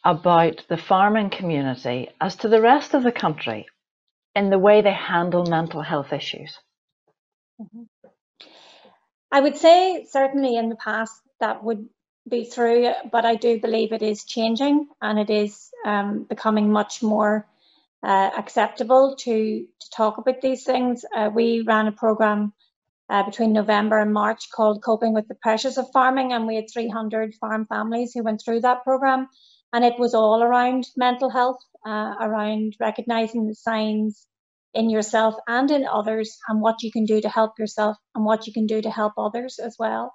about 0.04 0.64
the 0.70 0.78
farming 0.78 1.30
community 1.30 2.10
as 2.22 2.38
to 2.38 2.48
the 2.48 2.62
rest 2.62 2.94
of 2.94 3.04
the 3.04 3.12
country 3.12 3.66
in 4.36 4.50
the 4.50 4.60
way 4.60 4.82
they 4.82 4.94
handle 4.94 5.46
mental 5.46 5.82
health 5.82 6.14
issues? 6.14 6.58
Mm-hmm. 7.60 7.84
I 9.32 9.42
would 9.42 9.58
say 9.58 10.06
certainly 10.10 10.56
in 10.56 10.70
the 10.70 10.76
past 10.76 11.14
that 11.42 11.64
would 11.64 11.90
be 12.30 12.46
through, 12.46 12.92
but 13.12 13.26
I 13.26 13.36
do 13.36 13.60
believe 13.60 13.92
it 13.92 14.02
is 14.02 14.24
changing 14.24 14.88
and 15.02 15.20
it 15.20 15.30
is 15.30 15.70
um, 15.86 16.24
becoming 16.24 16.72
much 16.72 17.04
more 17.04 17.46
uh, 18.04 18.30
acceptable 18.38 19.16
to, 19.20 19.66
to 19.80 19.90
talk 19.96 20.18
about 20.18 20.42
these 20.42 20.64
things. 20.64 21.04
Uh, 21.16 21.30
we 21.34 21.64
ran 21.66 21.88
a 21.88 21.92
program 21.92 22.54
uh, 23.10 23.24
between 23.24 23.54
November 23.54 24.00
and 24.00 24.14
March 24.14 24.50
called 24.52 24.84
Coping 24.84 25.14
with 25.14 25.28
the 25.28 25.36
Pressures 25.36 25.78
of 25.78 25.88
Farming, 25.94 26.34
and 26.34 26.46
we 26.46 26.56
had 26.56 26.66
300 26.72 27.36
farm 27.36 27.66
families 27.66 28.12
who 28.14 28.24
went 28.24 28.42
through 28.44 28.62
that 28.62 28.84
program 28.84 29.28
and 29.74 29.84
it 29.84 30.00
was 30.00 30.14
all 30.14 30.42
around 30.42 30.88
mental 30.96 31.30
health, 31.30 31.60
uh, 31.86 32.14
around 32.20 32.76
recognizing 32.80 33.48
the 33.48 33.56
signs 33.56 34.26
in 34.74 34.90
yourself 34.90 35.36
and 35.48 35.72
in 35.72 35.86
others, 35.86 36.38
and 36.48 36.62
what 36.62 36.84
you 36.84 36.92
can 36.92 37.06
do 37.06 37.20
to 37.22 37.30
help 37.30 37.60
yourself 37.60 37.98
and 38.16 38.24
what 38.24 38.48
you 38.48 38.54
can 38.54 38.66
do 38.66 38.82
to 38.82 38.90
help 38.90 39.14
others 39.18 39.60
as 39.60 39.76
well. 39.80 40.14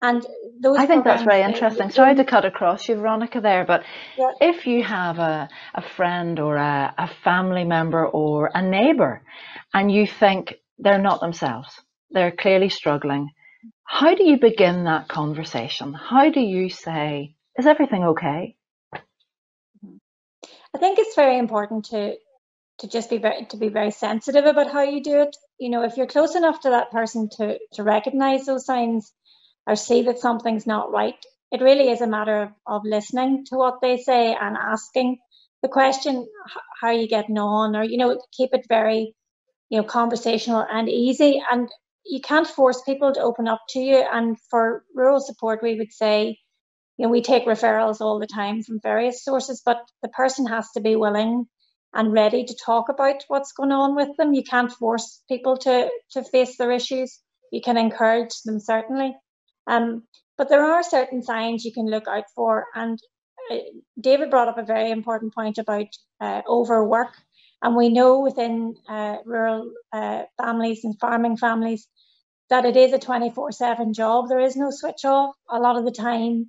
And 0.00 0.24
those 0.60 0.78
I 0.78 0.86
think 0.86 1.04
that's 1.04 1.24
very 1.24 1.42
interesting. 1.42 1.90
Sorry 1.90 2.14
to 2.14 2.24
cut 2.24 2.44
across 2.44 2.88
you, 2.88 2.94
Veronica, 2.94 3.40
there, 3.40 3.64
but 3.64 3.82
yeah. 4.16 4.30
if 4.40 4.66
you 4.66 4.84
have 4.84 5.18
a, 5.18 5.48
a 5.74 5.82
friend 5.82 6.38
or 6.38 6.56
a, 6.56 6.94
a 6.96 7.10
family 7.24 7.64
member 7.64 8.06
or 8.06 8.50
a 8.54 8.62
neighbor 8.62 9.22
and 9.74 9.90
you 9.90 10.06
think 10.06 10.54
they're 10.78 11.02
not 11.02 11.20
themselves, 11.20 11.68
they're 12.10 12.30
clearly 12.30 12.68
struggling, 12.68 13.30
how 13.82 14.14
do 14.14 14.24
you 14.24 14.38
begin 14.38 14.84
that 14.84 15.08
conversation? 15.08 15.94
How 15.94 16.30
do 16.30 16.40
you 16.40 16.68
say, 16.68 17.34
is 17.58 17.66
everything 17.66 18.04
okay? 18.04 18.56
Mm-hmm. 18.94 19.96
I 20.76 20.78
think 20.78 21.00
it's 21.00 21.16
very 21.16 21.38
important 21.38 21.86
to 21.86 22.14
to 22.80 22.86
just 22.86 23.10
be 23.10 23.18
very 23.18 23.44
to 23.46 23.56
be 23.56 23.68
very 23.68 23.90
sensitive 23.90 24.44
about 24.44 24.70
how 24.70 24.82
you 24.82 25.02
do 25.02 25.22
it. 25.22 25.36
You 25.58 25.70
know, 25.70 25.82
if 25.82 25.96
you're 25.96 26.06
close 26.06 26.36
enough 26.36 26.60
to 26.60 26.70
that 26.70 26.92
person 26.92 27.28
to 27.38 27.58
to 27.72 27.82
recognize 27.82 28.46
those 28.46 28.64
signs 28.64 29.12
or 29.68 29.76
see 29.76 30.02
that 30.02 30.18
something's 30.18 30.66
not 30.66 30.90
right, 30.90 31.14
it 31.52 31.60
really 31.60 31.90
is 31.90 32.00
a 32.00 32.06
matter 32.06 32.42
of, 32.42 32.50
of 32.66 32.82
listening 32.84 33.44
to 33.46 33.56
what 33.56 33.80
they 33.82 33.98
say 33.98 34.34
and 34.34 34.56
asking 34.56 35.18
the 35.62 35.68
question, 35.68 36.26
how 36.80 36.88
are 36.88 36.92
you 36.92 37.08
getting 37.08 37.38
on? 37.38 37.76
Or, 37.76 37.82
you 37.84 37.98
know, 37.98 38.20
keep 38.36 38.50
it 38.52 38.66
very, 38.68 39.14
you 39.70 39.78
know, 39.78 39.84
conversational 39.84 40.64
and 40.70 40.88
easy. 40.88 41.42
And 41.50 41.68
you 42.06 42.20
can't 42.20 42.46
force 42.46 42.80
people 42.82 43.12
to 43.12 43.20
open 43.20 43.48
up 43.48 43.60
to 43.70 43.80
you. 43.80 44.04
And 44.10 44.36
for 44.50 44.84
rural 44.94 45.20
support, 45.20 45.62
we 45.62 45.76
would 45.76 45.92
say, 45.92 46.38
you 46.96 47.06
know, 47.06 47.10
we 47.10 47.22
take 47.22 47.46
referrals 47.46 48.00
all 48.00 48.18
the 48.18 48.26
time 48.26 48.62
from 48.62 48.80
various 48.82 49.24
sources, 49.24 49.62
but 49.64 49.78
the 50.02 50.08
person 50.08 50.46
has 50.46 50.70
to 50.72 50.80
be 50.80 50.96
willing 50.96 51.46
and 51.94 52.12
ready 52.12 52.44
to 52.44 52.56
talk 52.64 52.88
about 52.88 53.24
what's 53.28 53.52
going 53.52 53.72
on 53.72 53.96
with 53.96 54.16
them. 54.16 54.34
You 54.34 54.42
can't 54.44 54.72
force 54.72 55.22
people 55.28 55.56
to 55.58 55.88
to 56.12 56.24
face 56.24 56.56
their 56.56 56.72
issues. 56.72 57.20
You 57.52 57.60
can 57.62 57.76
encourage 57.78 58.42
them 58.44 58.60
certainly, 58.60 59.16
um, 59.68 60.04
but 60.38 60.50
there 60.50 60.64
are 60.64 60.84
certain 60.84 61.22
signs 61.22 61.64
you 61.66 61.72
can 61.74 61.86
look 61.86 62.08
out 62.08 62.26
for. 62.36 62.66
And 62.74 62.98
uh, 63.52 63.58
David 64.00 64.30
brought 64.30 64.48
up 64.48 64.58
a 64.58 64.64
very 64.64 64.92
important 64.92 65.34
point 65.34 65.58
about 65.58 65.88
uh, 66.20 66.42
overwork, 66.48 67.14
and 67.62 67.76
we 67.76 67.90
know 67.90 68.20
within 68.20 68.76
uh, 68.88 69.18
rural 69.26 69.72
uh, 69.92 70.24
families 70.38 70.84
and 70.84 70.98
farming 71.00 71.38
families 71.38 71.88
that 72.50 72.66
it 72.66 72.76
is 72.76 72.92
a 72.94 72.98
24/7 73.00 73.94
job. 73.94 74.28
There 74.28 74.40
is 74.40 74.56
no 74.56 74.70
switch 74.72 75.04
off 75.06 75.34
a 75.50 75.60
lot 75.60 75.76
of 75.78 75.84
the 75.86 75.92
time 75.92 76.46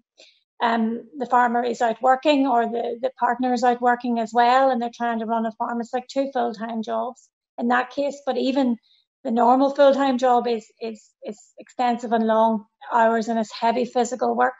um, 0.62 1.08
the 1.20 1.28
farmer 1.28 1.64
is 1.64 1.82
out 1.84 2.02
working 2.02 2.48
or 2.48 2.66
the, 2.66 3.00
the 3.02 3.12
partner 3.20 3.54
is 3.54 3.64
out 3.64 3.82
working 3.82 4.20
as 4.20 4.32
well 4.34 4.72
and 4.72 4.82
they're 4.82 4.92
trying 4.94 5.20
to 5.20 5.28
run 5.28 5.46
a 5.46 5.52
farm. 5.54 5.82
It's 5.82 5.94
like 5.94 6.08
two 6.08 6.32
full 6.34 6.54
time 6.54 6.82
jobs 6.84 7.30
in 7.60 7.68
that 7.70 7.92
case. 7.92 8.22
But 8.26 8.38
even 8.38 8.78
the 9.24 9.32
normal 9.32 9.76
full 9.76 9.94
time 9.94 10.18
job 10.18 10.48
is, 10.48 10.66
is, 10.82 11.10
is 11.24 11.38
extensive 11.58 12.12
and 12.12 12.26
long 12.26 12.66
hours 12.92 13.28
and 13.28 13.40
it's 13.40 13.52
heavy 13.52 13.86
physical 13.86 14.36
work. 14.36 14.54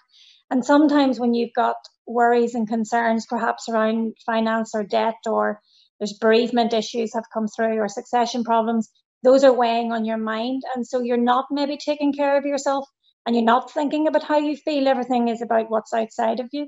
And 0.52 0.66
sometimes 0.66 1.20
when 1.20 1.34
you've 1.34 1.54
got 1.56 1.76
worries 2.08 2.56
and 2.56 2.68
concerns, 2.68 3.26
perhaps 3.30 3.70
around 3.70 4.16
finance 4.26 4.72
or 4.74 4.84
debt, 4.84 5.16
or 5.26 5.62
there's 6.00 6.18
bereavement 6.20 6.74
issues 6.74 7.14
have 7.14 7.26
come 7.34 7.48
through, 7.48 7.78
or 7.78 7.88
succession 7.88 8.44
problems, 8.44 8.90
those 9.24 9.44
are 9.44 9.54
weighing 9.54 9.92
on 9.92 10.06
your 10.06 10.18
mind. 10.18 10.64
And 10.76 10.86
so 10.88 11.02
you're 11.02 11.18
not 11.18 11.46
maybe 11.52 11.78
taking 11.78 12.14
care 12.14 12.38
of 12.38 12.46
yourself 12.46 12.86
and 13.26 13.36
you're 13.36 13.46
not 13.46 13.72
thinking 13.72 14.08
about 14.08 14.24
how 14.24 14.40
you 14.40 14.56
feel, 14.56 14.88
everything 14.88 15.28
is 15.28 15.42
about 15.42 15.70
what's 15.70 15.94
outside 15.94 16.40
of 16.40 16.48
you. 16.52 16.68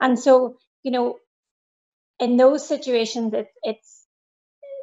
And 0.00 0.18
so, 0.18 0.56
you 0.82 0.92
know, 0.92 1.16
in 2.18 2.36
those 2.36 2.66
situations, 2.66 3.34
it, 3.34 3.48
it's 3.62 3.99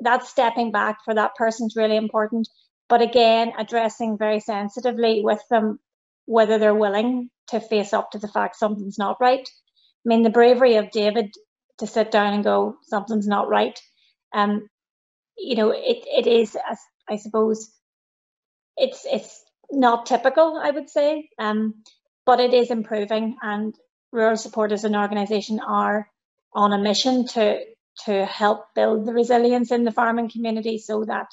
that 0.01 0.25
stepping 0.25 0.71
back 0.71 0.99
for 1.03 1.13
that 1.13 1.35
person's 1.35 1.75
really 1.75 1.97
important. 1.97 2.47
But 2.89 3.01
again, 3.01 3.53
addressing 3.57 4.17
very 4.17 4.39
sensitively 4.39 5.21
with 5.23 5.41
them 5.49 5.79
whether 6.25 6.57
they're 6.57 6.75
willing 6.75 7.29
to 7.47 7.59
face 7.59 7.93
up 7.93 8.11
to 8.11 8.19
the 8.19 8.27
fact 8.27 8.57
something's 8.57 8.97
not 8.97 9.19
right. 9.19 9.47
I 10.05 10.09
mean, 10.09 10.23
the 10.23 10.29
bravery 10.29 10.75
of 10.75 10.91
David 10.91 11.33
to 11.79 11.87
sit 11.87 12.11
down 12.11 12.33
and 12.33 12.43
go, 12.43 12.77
something's 12.83 13.27
not 13.27 13.49
right. 13.49 13.79
Um, 14.33 14.67
you 15.37 15.55
know, 15.55 15.71
it, 15.71 16.05
it 16.05 16.27
is, 16.27 16.57
I 17.09 17.17
suppose, 17.17 17.71
it's 18.75 19.05
it's 19.05 19.43
not 19.71 20.05
typical, 20.05 20.59
I 20.61 20.71
would 20.71 20.89
say, 20.89 21.29
um, 21.39 21.83
but 22.25 22.39
it 22.39 22.53
is 22.53 22.71
improving. 22.71 23.37
And 23.41 23.75
Rural 24.11 24.37
Support 24.37 24.71
as 24.71 24.83
an 24.83 24.95
organisation 24.95 25.59
are 25.59 26.09
on 26.53 26.73
a 26.73 26.77
mission 26.77 27.27
to 27.27 27.59
to 28.05 28.25
help 28.25 28.65
build 28.75 29.05
the 29.05 29.13
resilience 29.13 29.71
in 29.71 29.83
the 29.83 29.91
farming 29.91 30.29
community 30.29 30.77
so 30.77 31.03
that 31.05 31.27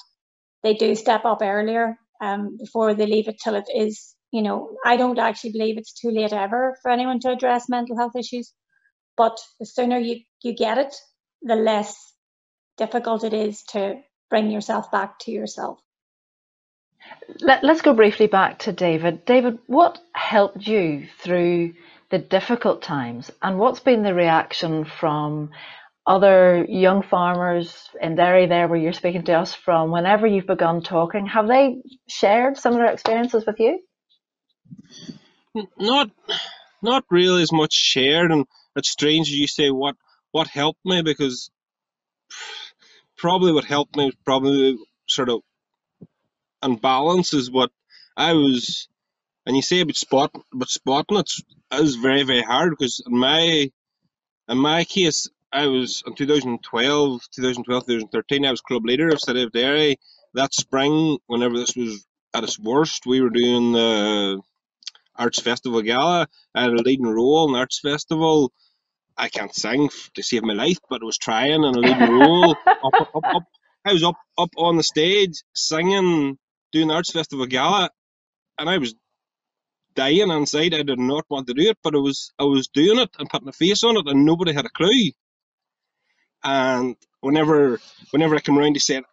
they 0.63 0.73
do 0.73 0.95
step 0.95 1.25
up 1.25 1.39
earlier 1.41 1.97
um, 2.21 2.57
before 2.57 2.93
they 2.93 3.05
leave 3.05 3.27
it 3.27 3.39
till 3.39 3.55
it 3.55 3.67
is, 3.73 4.15
you 4.31 4.41
know, 4.41 4.75
I 4.85 4.97
don't 4.97 5.19
actually 5.19 5.51
believe 5.51 5.77
it's 5.77 5.93
too 5.93 6.09
late 6.09 6.33
ever 6.33 6.75
for 6.81 6.91
anyone 6.91 7.19
to 7.21 7.31
address 7.31 7.69
mental 7.69 7.97
health 7.97 8.15
issues. 8.15 8.51
But 9.17 9.37
the 9.59 9.65
sooner 9.65 9.97
you, 9.97 10.21
you 10.43 10.55
get 10.55 10.77
it, 10.77 10.95
the 11.41 11.55
less 11.55 11.95
difficult 12.77 13.23
it 13.23 13.33
is 13.33 13.63
to 13.69 14.01
bring 14.29 14.49
yourself 14.51 14.91
back 14.91 15.19
to 15.19 15.31
yourself. 15.31 15.79
Let, 17.39 17.63
us 17.63 17.81
go 17.81 17.93
briefly 17.93 18.27
back 18.27 18.59
to 18.59 18.71
David. 18.71 19.25
David, 19.25 19.59
what 19.67 19.99
helped 20.13 20.65
you 20.65 21.07
through 21.19 21.73
the 22.09 22.17
difficult 22.17 22.81
times, 22.81 23.31
and 23.41 23.59
what's 23.59 23.79
been 23.79 24.03
the 24.03 24.13
reaction 24.13 24.85
from 24.85 25.51
other 26.07 26.65
young 26.67 27.01
farmers 27.01 27.89
in 27.99 28.15
Derry, 28.15 28.45
there 28.47 28.67
where 28.67 28.79
you're 28.79 28.93
speaking 28.93 29.23
to 29.23 29.33
us 29.33 29.53
from? 29.55 29.91
Whenever 29.91 30.27
you've 30.27 30.47
begun 30.47 30.81
talking, 30.81 31.25
have 31.25 31.47
they 31.47 31.77
shared 32.07 32.57
similar 32.57 32.85
experiences 32.85 33.45
with 33.45 33.59
you? 33.59 33.79
Not, 35.77 36.11
not 36.81 37.05
really 37.09 37.41
as 37.41 37.51
much 37.51 37.73
shared, 37.73 38.31
and 38.31 38.45
it's 38.75 38.89
strange 38.89 39.29
you 39.29 39.47
say 39.47 39.69
what 39.69 39.95
what 40.31 40.47
helped 40.47 40.85
me 40.85 41.01
because 41.01 41.49
probably 43.17 43.53
what 43.53 43.63
helped 43.63 43.95
me 43.95 44.11
probably 44.25 44.77
sort 45.07 45.29
of 45.29 45.39
and 46.61 46.81
balance 46.81 47.33
is 47.33 47.49
what 47.49 47.71
I 48.17 48.33
was. 48.33 48.87
And 49.45 49.55
you 49.55 49.61
say 49.61 49.81
about 49.81 49.95
spot, 49.95 50.31
but 50.51 50.69
spotting 50.69 51.17
it 51.17 51.29
is 51.71 51.95
very 51.95 52.23
very 52.23 52.41
hard 52.41 52.71
because 52.71 53.01
in 53.05 53.17
my 53.17 53.69
in 54.49 54.57
my 54.57 54.83
case 54.83 55.29
I 55.55 55.67
was 55.67 56.03
in 56.05 56.15
2012, 56.15 57.21
2012, 57.33 57.85
2013. 57.85 58.45
I 58.45 58.51
was 58.51 58.59
club 58.59 58.85
leader 58.85 59.07
of 59.07 59.21
City 59.21 59.41
of 59.41 59.53
Derry. 59.53 59.97
That 60.33 60.53
spring, 60.53 61.17
whenever 61.27 61.57
this 61.57 61.77
was 61.77 62.05
at 62.33 62.43
its 62.43 62.59
worst, 62.59 63.05
we 63.05 63.21
were 63.21 63.29
doing 63.29 63.71
the 63.71 64.41
Arts 65.15 65.41
Festival 65.41 65.81
Gala. 65.81 66.27
I 66.53 66.63
had 66.63 66.73
a 66.73 66.83
leading 66.83 67.07
role 67.07 67.47
in 67.47 67.53
the 67.53 67.59
Arts 67.59 67.79
Festival. 67.79 68.51
I 69.17 69.29
can't 69.29 69.55
sing 69.55 69.89
to 70.15 70.23
save 70.23 70.43
my 70.43 70.53
life, 70.53 70.79
but 70.89 71.01
I 71.01 71.05
was 71.05 71.17
trying 71.17 71.63
and 71.63 71.75
a 71.77 71.79
leading 71.79 72.11
role. 72.11 72.51
Up, 72.83 72.93
up, 73.01 73.09
up, 73.15 73.43
I 73.85 73.93
was 73.93 74.03
up 74.03 74.17
up 74.37 74.51
on 74.57 74.77
the 74.77 74.83
stage 74.83 75.41
singing, 75.53 76.37
doing 76.73 76.89
the 76.89 76.93
Arts 76.93 77.13
Festival 77.13 77.45
Gala, 77.45 77.89
and 78.59 78.69
I 78.69 78.77
was 78.77 78.93
dying 79.95 80.31
inside. 80.31 80.73
I 80.73 80.83
did 80.83 80.99
not 80.99 81.25
want 81.29 81.47
to 81.47 81.53
do 81.53 81.69
it, 81.69 81.77
but 81.83 81.95
I 81.95 81.99
was 81.99 82.33
I 82.39 82.43
was 82.43 82.67
doing 82.67 82.99
it 82.99 83.09
and 83.19 83.29
putting 83.29 83.47
a 83.49 83.53
face 83.53 83.83
on 83.83 83.97
it, 83.97 84.07
and 84.07 84.25
nobody 84.25 84.53
had 84.53 84.65
a 84.65 84.69
clue. 84.69 85.11
And 86.45 86.97
whenever 87.21 87.81
whenever 88.11 88.35
I 88.37 88.41
came 88.41 88.59
around 88.59 88.75
to 88.75 88.81
said, 88.81 89.03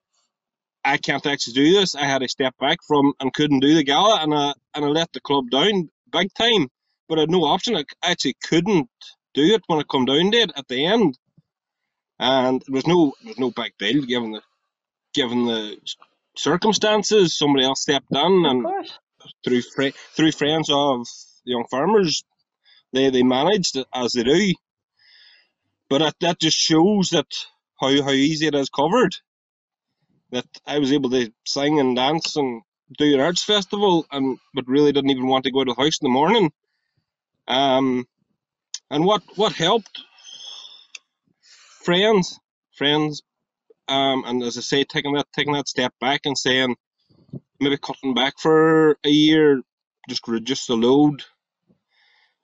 I 0.84 0.98
can't 0.98 1.26
actually 1.26 1.54
do 1.54 1.72
this, 1.72 1.96
I 1.96 2.06
had 2.06 2.20
to 2.20 2.28
step 2.28 2.54
back 2.60 2.78
from 2.88 3.14
and 3.20 3.34
couldn't 3.34 3.60
do 3.60 3.74
the 3.74 3.84
gala, 3.84 4.22
and 4.22 4.34
I 4.34 4.54
and 4.74 4.84
I 4.84 4.88
let 4.88 5.12
the 5.14 5.20
club 5.20 5.50
down 5.50 5.90
big 6.12 6.34
time. 6.34 6.68
But 7.08 7.18
I 7.18 7.22
had 7.22 7.30
no 7.30 7.44
option. 7.44 7.76
I 7.76 7.84
actually 8.04 8.36
couldn't 8.44 8.90
do 9.34 9.44
it 9.54 9.62
when 9.68 9.80
I 9.80 9.84
come 9.84 10.06
down 10.06 10.34
it 10.34 10.52
at 10.56 10.68
the 10.68 10.86
end, 10.86 11.18
and 12.20 12.62
there 12.66 12.74
was 12.74 12.86
no 12.86 13.14
there 13.22 13.30
was 13.30 13.38
no 13.40 13.52
big 13.52 13.72
deal 13.78 14.02
given 14.04 14.32
the 14.32 14.42
given 15.14 15.46
the 15.46 15.78
circumstances. 16.36 17.38
Somebody 17.38 17.64
else 17.66 17.82
stepped 17.82 18.12
in, 18.12 18.46
and 18.46 18.66
through 19.44 19.62
through 20.16 20.32
friends 20.32 20.70
of 20.72 21.06
young 21.44 21.66
farmers, 21.70 22.24
they 22.92 23.10
they 23.10 23.24
managed 23.24 23.76
it 23.76 23.86
as 23.94 24.12
they 24.12 24.24
do. 24.24 24.54
But 25.92 25.98
that, 25.98 26.14
that 26.20 26.40
just 26.40 26.56
shows 26.56 27.10
that 27.10 27.26
how 27.78 28.02
how 28.02 28.12
easy 28.12 28.46
it 28.46 28.54
is 28.54 28.70
covered. 28.70 29.14
That 30.30 30.46
I 30.66 30.78
was 30.78 30.90
able 30.90 31.10
to 31.10 31.30
sing 31.44 31.80
and 31.80 31.94
dance 31.94 32.34
and 32.34 32.62
do 32.96 33.12
an 33.12 33.20
arts 33.20 33.44
festival, 33.44 34.06
and 34.10 34.38
but 34.54 34.66
really 34.66 34.92
didn't 34.92 35.10
even 35.10 35.26
want 35.26 35.44
to 35.44 35.52
go 35.52 35.62
to 35.62 35.74
the 35.74 35.82
house 35.82 35.98
in 36.00 36.06
the 36.06 36.08
morning. 36.08 36.50
Um, 37.46 38.06
and 38.90 39.04
what 39.04 39.22
what 39.36 39.52
helped? 39.52 40.00
Friends, 41.84 42.40
friends, 42.74 43.22
um, 43.86 44.24
and 44.24 44.42
as 44.42 44.56
I 44.56 44.62
say, 44.62 44.84
taking 44.84 45.12
that 45.12 45.26
taking 45.36 45.52
that 45.52 45.68
step 45.68 45.92
back 46.00 46.22
and 46.24 46.38
saying 46.38 46.74
maybe 47.60 47.76
cutting 47.76 48.14
back 48.14 48.38
for 48.38 48.96
a 49.04 49.10
year, 49.10 49.60
just 50.08 50.26
reduce 50.26 50.64
the 50.64 50.74
load. 50.74 51.22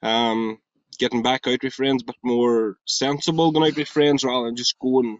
Um, 0.03 0.59
getting 0.99 1.23
back 1.23 1.47
out 1.47 1.63
with 1.63 1.75
friends, 1.75 2.03
but 2.03 2.17
more 2.23 2.77
sensible 2.87 3.53
going 3.53 3.71
out 3.71 3.77
with 3.77 3.89
friends 3.89 4.25
rather 4.25 4.47
than 4.47 4.57
just 4.57 4.79
going 4.79 5.19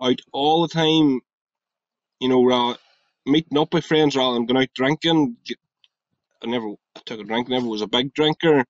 out 0.00 0.20
all 0.32 0.62
the 0.62 0.68
time. 0.68 1.20
You 2.20 2.28
know, 2.28 2.44
rather 2.44 2.78
meeting 3.26 3.58
up 3.58 3.74
with 3.74 3.84
friends 3.84 4.16
rather 4.16 4.34
than 4.34 4.46
going 4.46 4.62
out 4.62 4.74
drinking. 4.74 5.36
I 6.42 6.46
never 6.46 6.68
I 6.96 7.00
took 7.04 7.20
a 7.20 7.24
drink, 7.24 7.48
never 7.48 7.66
was 7.66 7.82
a 7.82 7.86
big 7.86 8.14
drinker, 8.14 8.64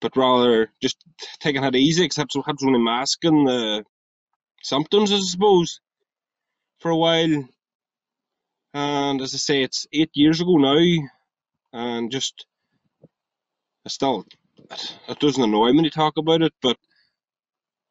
but 0.00 0.16
rather 0.16 0.70
just 0.80 0.96
taking 1.40 1.62
it 1.64 1.76
easy, 1.76 2.04
except 2.04 2.32
so 2.32 2.42
had 2.42 2.56
only 2.62 2.80
masking 2.80 3.44
the 3.44 3.84
symptoms, 4.62 5.12
I 5.12 5.18
suppose, 5.18 5.80
for 6.80 6.90
a 6.90 6.96
while. 6.96 7.48
And 8.74 9.20
as 9.20 9.34
I 9.34 9.38
say, 9.38 9.62
it's 9.62 9.86
eight 9.92 10.10
years 10.14 10.40
ago 10.40 10.56
now, 10.56 11.08
and 11.72 12.10
just 12.10 12.46
I 13.84 13.88
still 13.88 14.26
it 15.08 15.18
doesn't 15.18 15.42
annoy 15.42 15.72
me 15.72 15.82
to 15.84 15.90
talk 15.90 16.16
about 16.16 16.42
it, 16.42 16.52
but 16.62 16.76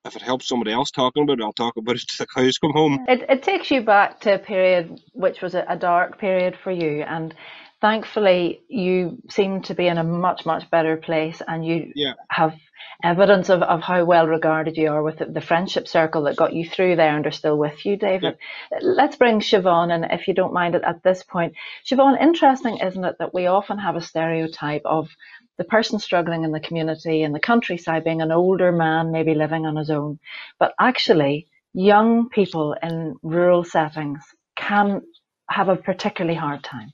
if 0.06 0.15
it 0.15 0.22
helps 0.22 0.48
somebody 0.48 0.72
else 0.72 0.91
talking 0.91 1.24
about 1.24 1.39
it, 1.39 1.44
I'll 1.44 1.54
talk 1.54 1.78
about 1.78 1.96
it 1.96 2.04
till 2.08 2.26
the 2.26 2.41
cows 2.41 2.58
come 2.58 2.72
home. 2.72 3.06
It, 3.08 3.26
it 3.30 3.44
takes 3.44 3.70
you 3.70 3.82
back 3.82 4.20
to 4.22 4.36
a 4.36 4.39
period 4.39 5.00
which 5.13 5.41
was 5.41 5.54
a, 5.54 5.65
a 5.67 5.78
dark 5.78 6.20
period 6.20 6.58
for 6.63 6.72
you, 6.72 7.04
and 7.04 7.34
thankfully 7.82 8.62
you 8.67 9.22
seem 9.30 9.62
to 9.63 9.76
be 9.76 9.88
in 9.88 9.98
a 9.98 10.04
much 10.04 10.46
much 10.46 10.70
better 10.72 10.98
place, 10.98 11.41
and 11.48 11.65
you 11.65 11.91
yeah. 11.96 12.13
have 12.30 12.56
evidence 13.04 13.50
of, 13.50 13.62
of 13.63 13.82
how 13.82 14.04
well 14.04 14.28
regarded 14.28 14.78
you 14.78 14.89
are 14.89 15.04
with 15.04 15.17
the, 15.17 15.26
the, 15.26 15.41
friendship 15.41 15.88
circle 15.88 16.24
that 16.24 16.36
got 16.36 16.54
you 16.54 16.67
through 16.67 16.96
there 16.96 17.15
and 17.15 17.26
are 17.26 17.32
still 17.32 17.58
with 17.58 17.86
you, 17.86 17.98
David. 17.98 18.38
Yeah. 18.72 18.80
Let's 18.82 19.15
bring 19.15 19.39
Siobhan 19.39 19.94
in, 19.94 20.04
if 20.06 20.28
you 20.28 20.34
don't 20.34 20.54
mind 20.54 20.76
it 20.76 20.84
at 20.84 21.02
this 21.04 21.24
point. 21.24 21.54
Siobhan, 21.86 22.22
interesting, 22.22 22.78
isn't 22.78 23.04
it, 23.04 23.17
that 23.20 23.34
we 23.34 23.48
often 23.48 23.80
have 23.80 23.96
a 23.96 24.02
stereotype 24.02 24.84
of 24.86 25.10
the 25.62 25.67
person 25.67 26.00
struggling 26.00 26.43
in 26.43 26.52
the 26.52 26.60
community 26.60 27.21
in 27.21 27.34
the 27.34 27.39
countryside 27.39 28.04
being 28.04 28.19
an 28.19 28.32
older 28.32 28.71
man, 28.71 29.12
maybe 29.12 29.36
living 29.36 29.67
on 29.67 29.76
his 29.76 29.91
own. 29.91 30.17
But 30.58 30.74
actually, 30.80 31.50
young 31.71 32.30
people 32.30 32.76
in 32.82 33.13
rural 33.21 33.63
settings 33.63 34.24
can 34.56 35.04
have 35.52 35.69
a 35.69 35.76
particularly 35.76 36.36
hard 36.36 36.63
time. 36.63 36.91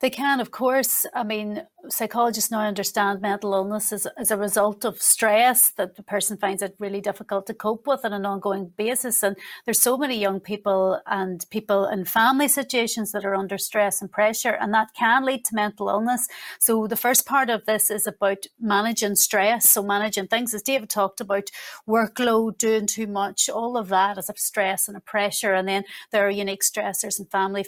They 0.00 0.10
can, 0.10 0.40
of 0.40 0.50
course. 0.50 1.06
I 1.14 1.24
mean, 1.24 1.62
psychologists 1.88 2.50
now 2.50 2.60
understand 2.60 3.22
mental 3.22 3.54
illness 3.54 3.94
as, 3.94 4.06
as 4.18 4.30
a 4.30 4.36
result 4.36 4.84
of 4.84 5.00
stress 5.00 5.70
that 5.70 5.96
the 5.96 6.02
person 6.02 6.36
finds 6.36 6.60
it 6.60 6.76
really 6.78 7.00
difficult 7.00 7.46
to 7.46 7.54
cope 7.54 7.86
with 7.86 8.04
on 8.04 8.12
an 8.12 8.26
ongoing 8.26 8.72
basis. 8.76 9.22
And 9.22 9.36
there's 9.64 9.80
so 9.80 9.96
many 9.96 10.18
young 10.18 10.38
people 10.38 11.00
and 11.06 11.46
people 11.48 11.86
in 11.86 12.04
family 12.04 12.46
situations 12.46 13.12
that 13.12 13.24
are 13.24 13.34
under 13.34 13.56
stress 13.56 14.02
and 14.02 14.12
pressure, 14.12 14.50
and 14.50 14.74
that 14.74 14.92
can 14.92 15.24
lead 15.24 15.46
to 15.46 15.54
mental 15.54 15.88
illness. 15.88 16.28
So 16.58 16.86
the 16.86 16.96
first 16.96 17.24
part 17.24 17.48
of 17.48 17.64
this 17.64 17.90
is 17.90 18.06
about 18.06 18.44
managing 18.60 19.16
stress. 19.16 19.66
So 19.66 19.82
managing 19.82 20.26
things, 20.26 20.52
as 20.52 20.62
David 20.62 20.90
talked 20.90 21.22
about, 21.22 21.50
workload, 21.88 22.58
doing 22.58 22.86
too 22.86 23.06
much, 23.06 23.48
all 23.48 23.78
of 23.78 23.88
that 23.88 24.18
is 24.18 24.28
a 24.28 24.34
stress 24.36 24.88
and 24.88 24.96
a 24.96 25.00
pressure. 25.00 25.54
And 25.54 25.66
then 25.66 25.84
there 26.12 26.26
are 26.26 26.30
unique 26.30 26.62
stressors 26.62 27.18
and 27.18 27.30
family 27.30 27.64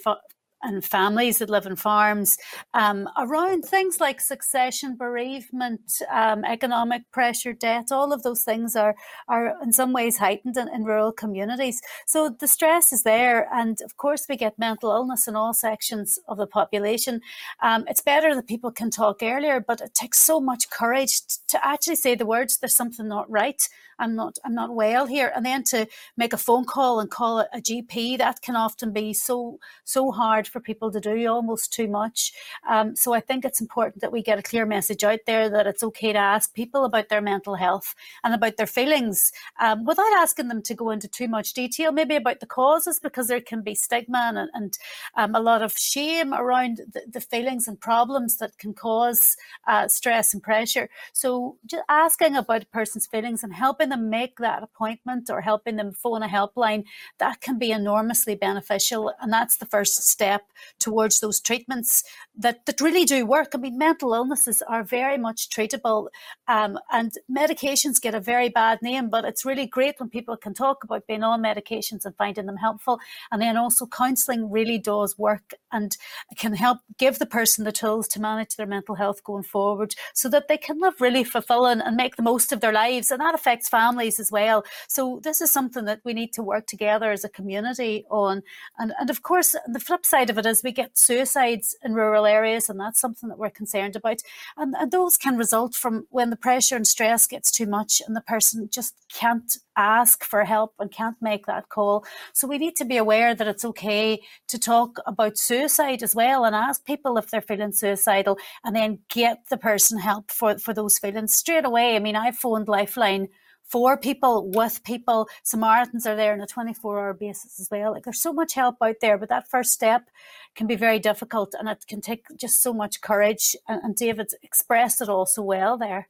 and 0.63 0.83
families 0.83 1.37
that 1.39 1.49
live 1.49 1.65
in 1.65 1.75
farms 1.75 2.37
um, 2.73 3.07
around 3.17 3.63
things 3.63 3.99
like 3.99 4.19
succession, 4.21 4.95
bereavement, 4.95 6.01
um, 6.11 6.43
economic 6.45 7.03
pressure, 7.11 7.53
debt. 7.53 7.87
All 7.91 8.11
of 8.13 8.23
those 8.23 8.43
things 8.43 8.75
are 8.75 8.95
are 9.27 9.55
in 9.61 9.73
some 9.73 9.93
ways 9.93 10.17
heightened 10.17 10.57
in, 10.57 10.67
in, 10.73 10.83
rural 10.83 11.11
communities. 11.11 11.81
So 12.07 12.29
the 12.29 12.47
stress 12.47 12.91
is 12.91 13.03
there, 13.03 13.47
and 13.53 13.79
of 13.81 13.97
course 13.97 14.25
we 14.27 14.37
get 14.37 14.57
mental 14.59 14.91
illness 14.91 15.27
in 15.27 15.35
all 15.35 15.53
sections 15.53 16.19
of 16.27 16.37
the 16.37 16.47
population. 16.47 17.21
Um, 17.61 17.85
it's 17.87 18.01
better 18.01 18.35
that 18.35 18.47
people 18.47 18.71
can 18.71 18.89
talk 18.89 19.21
earlier, 19.21 19.59
but 19.59 19.81
it 19.81 19.93
takes 19.93 20.19
so 20.19 20.39
much 20.39 20.69
courage 20.69 21.21
to 21.47 21.65
actually 21.65 21.95
say 21.95 22.15
the 22.15 22.25
words. 22.25 22.57
There's 22.57 22.75
something 22.75 23.07
not 23.07 23.29
right. 23.29 23.61
I'm 23.99 24.15
not 24.15 24.37
I'm 24.43 24.55
not 24.55 24.73
well 24.73 25.05
here, 25.05 25.31
and 25.35 25.45
then 25.45 25.63
to 25.65 25.87
make 26.17 26.33
a 26.33 26.37
phone 26.37 26.65
call 26.65 26.99
and 26.99 27.09
call 27.09 27.39
a 27.41 27.61
GP 27.61 28.17
that 28.17 28.41
can 28.41 28.55
often 28.55 28.91
be 28.91 29.13
so 29.13 29.59
so 29.83 30.11
hard 30.11 30.47
for 30.47 30.59
people 30.59 30.91
to 30.91 30.99
do, 30.99 31.27
almost 31.27 31.73
too 31.73 31.87
much. 31.87 32.33
Um, 32.67 32.95
so 32.95 33.13
I 33.13 33.19
think 33.19 33.45
it's 33.45 33.61
important 33.61 34.01
that 34.01 34.11
we 34.11 34.21
get 34.21 34.39
a 34.39 34.43
clear 34.43 34.65
message 34.65 35.03
out 35.03 35.19
there 35.25 35.49
that 35.49 35.67
it's 35.67 35.83
okay 35.83 36.13
to 36.13 36.19
ask 36.19 36.53
people 36.53 36.85
about 36.85 37.09
their 37.09 37.21
mental 37.21 37.55
health 37.55 37.95
and 38.23 38.33
about 38.33 38.57
their 38.57 38.67
feelings 38.67 39.31
um, 39.59 39.85
without 39.85 40.13
asking 40.13 40.47
them 40.47 40.61
to 40.63 40.73
go 40.73 40.89
into 40.89 41.07
too 41.07 41.27
much 41.27 41.53
detail, 41.53 41.91
maybe 41.91 42.15
about 42.15 42.39
the 42.39 42.45
causes, 42.45 42.99
because 42.99 43.27
there 43.27 43.41
can 43.41 43.61
be 43.61 43.75
stigma 43.75 44.31
and, 44.35 44.49
and 44.53 44.77
um, 45.15 45.35
a 45.35 45.39
lot 45.39 45.61
of 45.61 45.77
shame 45.77 46.33
around 46.33 46.81
the, 46.93 47.01
the, 47.11 47.19
feelings 47.21 47.67
and 47.67 47.79
problems 47.79 48.37
that 48.37 48.57
can 48.57 48.73
cause 48.73 49.35
uh, 49.67 49.87
stress 49.87 50.33
and 50.33 50.41
pressure. 50.41 50.89
So 51.13 51.57
just 51.65 51.83
asking 51.89 52.35
about 52.35 52.63
a 52.63 52.67
person's 52.67 53.05
feelings 53.05 53.43
and 53.43 53.53
helping 53.53 53.88
them 53.89 54.09
make 54.09 54.37
that 54.37 54.63
appointment 54.63 55.29
or 55.29 55.41
helping 55.41 55.75
them 55.75 55.91
phone 55.91 56.23
a 56.23 56.27
helpline, 56.27 56.83
that 57.17 57.41
can 57.41 57.59
be 57.59 57.71
enormously 57.71 58.35
beneficial. 58.35 59.13
And 59.21 59.31
that's 59.31 59.57
the 59.57 59.65
first 59.65 60.03
step 60.03 60.41
towards 60.79 61.19
those 61.19 61.39
treatments 61.39 62.03
that, 62.37 62.65
that 62.65 62.81
really 62.81 63.05
do 63.05 63.25
work. 63.25 63.49
I 63.53 63.57
mean, 63.57 63.77
mental 63.77 64.13
illnesses 64.13 64.61
are 64.61 64.83
very 64.83 65.17
much 65.17 65.49
treatable 65.49 66.07
um, 66.47 66.79
and 66.91 67.11
medications 67.29 68.01
get 68.01 68.15
a 68.15 68.19
very 68.19 68.49
bad 68.49 68.81
name, 68.81 69.09
but 69.09 69.25
it's 69.25 69.45
really 69.45 69.67
great 69.67 69.99
when 69.99 70.09
people 70.09 70.37
can 70.37 70.53
talk 70.53 70.83
about 70.83 71.07
being 71.07 71.23
on 71.23 71.41
medications 71.41 72.05
and 72.05 72.15
finding 72.15 72.45
them 72.45 72.57
helpful. 72.57 72.99
And 73.31 73.41
then 73.41 73.57
also 73.57 73.85
counselling 73.85 74.49
really 74.49 74.77
does 74.77 75.17
work 75.17 75.53
and 75.71 75.95
can 76.37 76.53
help 76.53 76.79
give 76.97 77.19
the 77.19 77.25
person 77.25 77.65
the 77.65 77.71
tools 77.71 78.07
to 78.09 78.21
manage 78.21 78.55
their 78.55 78.65
mental 78.65 78.95
health 78.95 79.23
going 79.23 79.43
forward 79.43 79.95
so 80.13 80.29
that 80.29 80.47
they 80.47 80.57
can 80.57 80.79
live 80.79 80.99
really 80.99 81.23
fulfilling 81.23 81.81
and 81.81 81.95
make 81.95 82.15
the 82.15 82.23
most 82.23 82.51
of 82.51 82.61
their 82.61 82.73
lives. 82.73 83.11
And 83.11 83.21
that 83.21 83.35
affects 83.35 83.69
families 83.79 84.19
as 84.19 84.31
well. 84.31 84.63
So 84.87 85.19
this 85.23 85.41
is 85.41 85.51
something 85.51 85.85
that 85.85 86.01
we 86.03 86.13
need 86.13 86.31
to 86.33 86.43
work 86.43 86.65
together 86.67 87.11
as 87.11 87.23
a 87.23 87.35
community 87.39 88.05
on. 88.09 88.43
And, 88.77 88.93
and 88.99 89.09
of 89.09 89.19
course, 89.29 89.55
the 89.75 89.79
flip 89.87 90.05
side 90.05 90.29
of 90.29 90.37
it 90.37 90.45
is 90.45 90.63
we 90.63 90.71
get 90.71 90.97
suicides 90.97 91.75
in 91.85 91.93
rural 91.93 92.25
areas, 92.25 92.69
and 92.69 92.79
that's 92.79 92.99
something 92.99 93.29
that 93.29 93.39
we're 93.39 93.59
concerned 93.61 93.95
about. 93.95 94.19
And, 94.57 94.75
and 94.79 94.91
those 94.91 95.17
can 95.17 95.37
result 95.37 95.73
from 95.75 96.07
when 96.09 96.29
the 96.29 96.43
pressure 96.47 96.75
and 96.75 96.87
stress 96.87 97.27
gets 97.27 97.51
too 97.51 97.67
much 97.67 98.01
and 98.05 98.15
the 98.15 98.29
person 98.33 98.69
just 98.71 98.95
can't 99.21 99.51
ask 99.79 100.25
for 100.25 100.43
help 100.43 100.73
and 100.79 100.91
can't 100.91 101.15
make 101.21 101.45
that 101.45 101.69
call. 101.69 102.05
So 102.33 102.47
we 102.47 102.57
need 102.57 102.75
to 102.75 102.85
be 102.85 102.97
aware 102.97 103.33
that 103.33 103.47
it's 103.47 103.65
okay 103.65 104.21
to 104.49 104.59
talk 104.59 104.99
about 105.05 105.37
suicide 105.37 106.03
as 106.03 106.13
well 106.13 106.43
and 106.43 106.55
ask 106.55 106.85
people 106.85 107.17
if 107.17 107.29
they're 107.29 107.41
feeling 107.41 107.71
suicidal 107.71 108.37
and 108.63 108.75
then 108.75 108.99
get 109.09 109.37
the 109.49 109.57
person 109.57 109.97
help 109.99 110.31
for, 110.31 110.59
for 110.59 110.73
those 110.73 110.99
feelings 110.99 111.33
straight 111.33 111.65
away. 111.65 111.95
I 111.95 111.99
mean, 111.99 112.17
I 112.17 112.31
phoned 112.31 112.67
Lifeline 112.67 113.29
for 113.69 113.97
people, 113.97 114.49
with 114.49 114.83
people. 114.83 115.29
Samaritans 115.43 116.05
are 116.05 116.15
there 116.15 116.33
on 116.33 116.41
a 116.41 116.47
24 116.47 116.99
hour 116.99 117.13
basis 117.13 117.59
as 117.59 117.69
well. 117.71 117.91
Like 117.91 118.03
there's 118.03 118.21
so 118.21 118.33
much 118.33 118.53
help 118.53 118.77
out 118.81 118.95
there, 119.01 119.17
but 119.17 119.29
that 119.29 119.49
first 119.49 119.71
step 119.71 120.09
can 120.55 120.67
be 120.67 120.75
very 120.75 120.99
difficult 120.99 121.53
and 121.57 121.69
it 121.69 121.85
can 121.87 122.01
take 122.01 122.25
just 122.35 122.61
so 122.61 122.73
much 122.73 123.01
courage. 123.01 123.55
And, 123.67 123.81
and 123.83 123.95
David 123.95 124.31
expressed 124.41 125.01
it 125.01 125.09
all 125.09 125.25
so 125.25 125.43
well 125.43 125.77
there. 125.77 126.09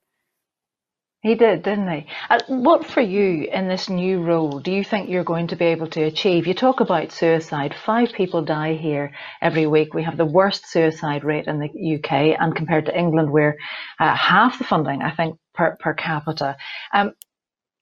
He 1.21 1.35
did, 1.35 1.63
didn't 1.63 1.91
he? 1.91 2.07
Uh, 2.29 2.39
what 2.47 2.85
for 2.85 3.01
you 3.01 3.43
in 3.51 3.67
this 3.67 3.89
new 3.89 4.21
role 4.23 4.61
do 4.61 4.71
you 4.71 4.85
think 4.85 5.09
you're 5.09 5.25
going 5.25 5.47
to 5.47 5.57
be 5.57 5.65
able 5.65 5.87
to 5.87 6.03
achieve? 6.03 6.47
You 6.47 6.53
talk 6.53 6.79
about 6.79 7.11
suicide. 7.11 7.75
Five 7.85 8.13
people 8.13 8.41
die 8.41 8.75
here 8.75 9.11
every 9.41 9.67
week. 9.67 9.93
We 9.93 10.03
have 10.03 10.15
the 10.15 10.25
worst 10.25 10.71
suicide 10.71 11.25
rate 11.25 11.47
in 11.47 11.59
the 11.59 11.67
UK, 11.67 12.39
and 12.39 12.55
compared 12.55 12.85
to 12.85 12.97
England, 12.97 13.31
we're 13.33 13.57
uh, 13.99 14.15
half 14.15 14.59
the 14.59 14.63
funding, 14.63 15.01
I 15.01 15.13
think, 15.13 15.37
per, 15.53 15.75
per 15.81 15.93
capita. 15.93 16.55
Um, 16.93 17.11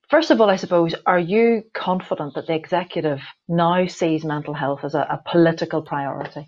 First 0.09 0.31
of 0.31 0.39
all, 0.39 0.49
I 0.49 0.55
suppose, 0.55 0.95
are 1.05 1.19
you 1.19 1.63
confident 1.73 2.35
that 2.35 2.47
the 2.47 2.55
executive 2.55 3.21
now 3.47 3.87
sees 3.87 4.23
mental 4.23 4.53
health 4.53 4.85
as 4.85 4.95
a, 4.95 5.01
a 5.01 5.21
political 5.29 5.81
priority? 5.81 6.47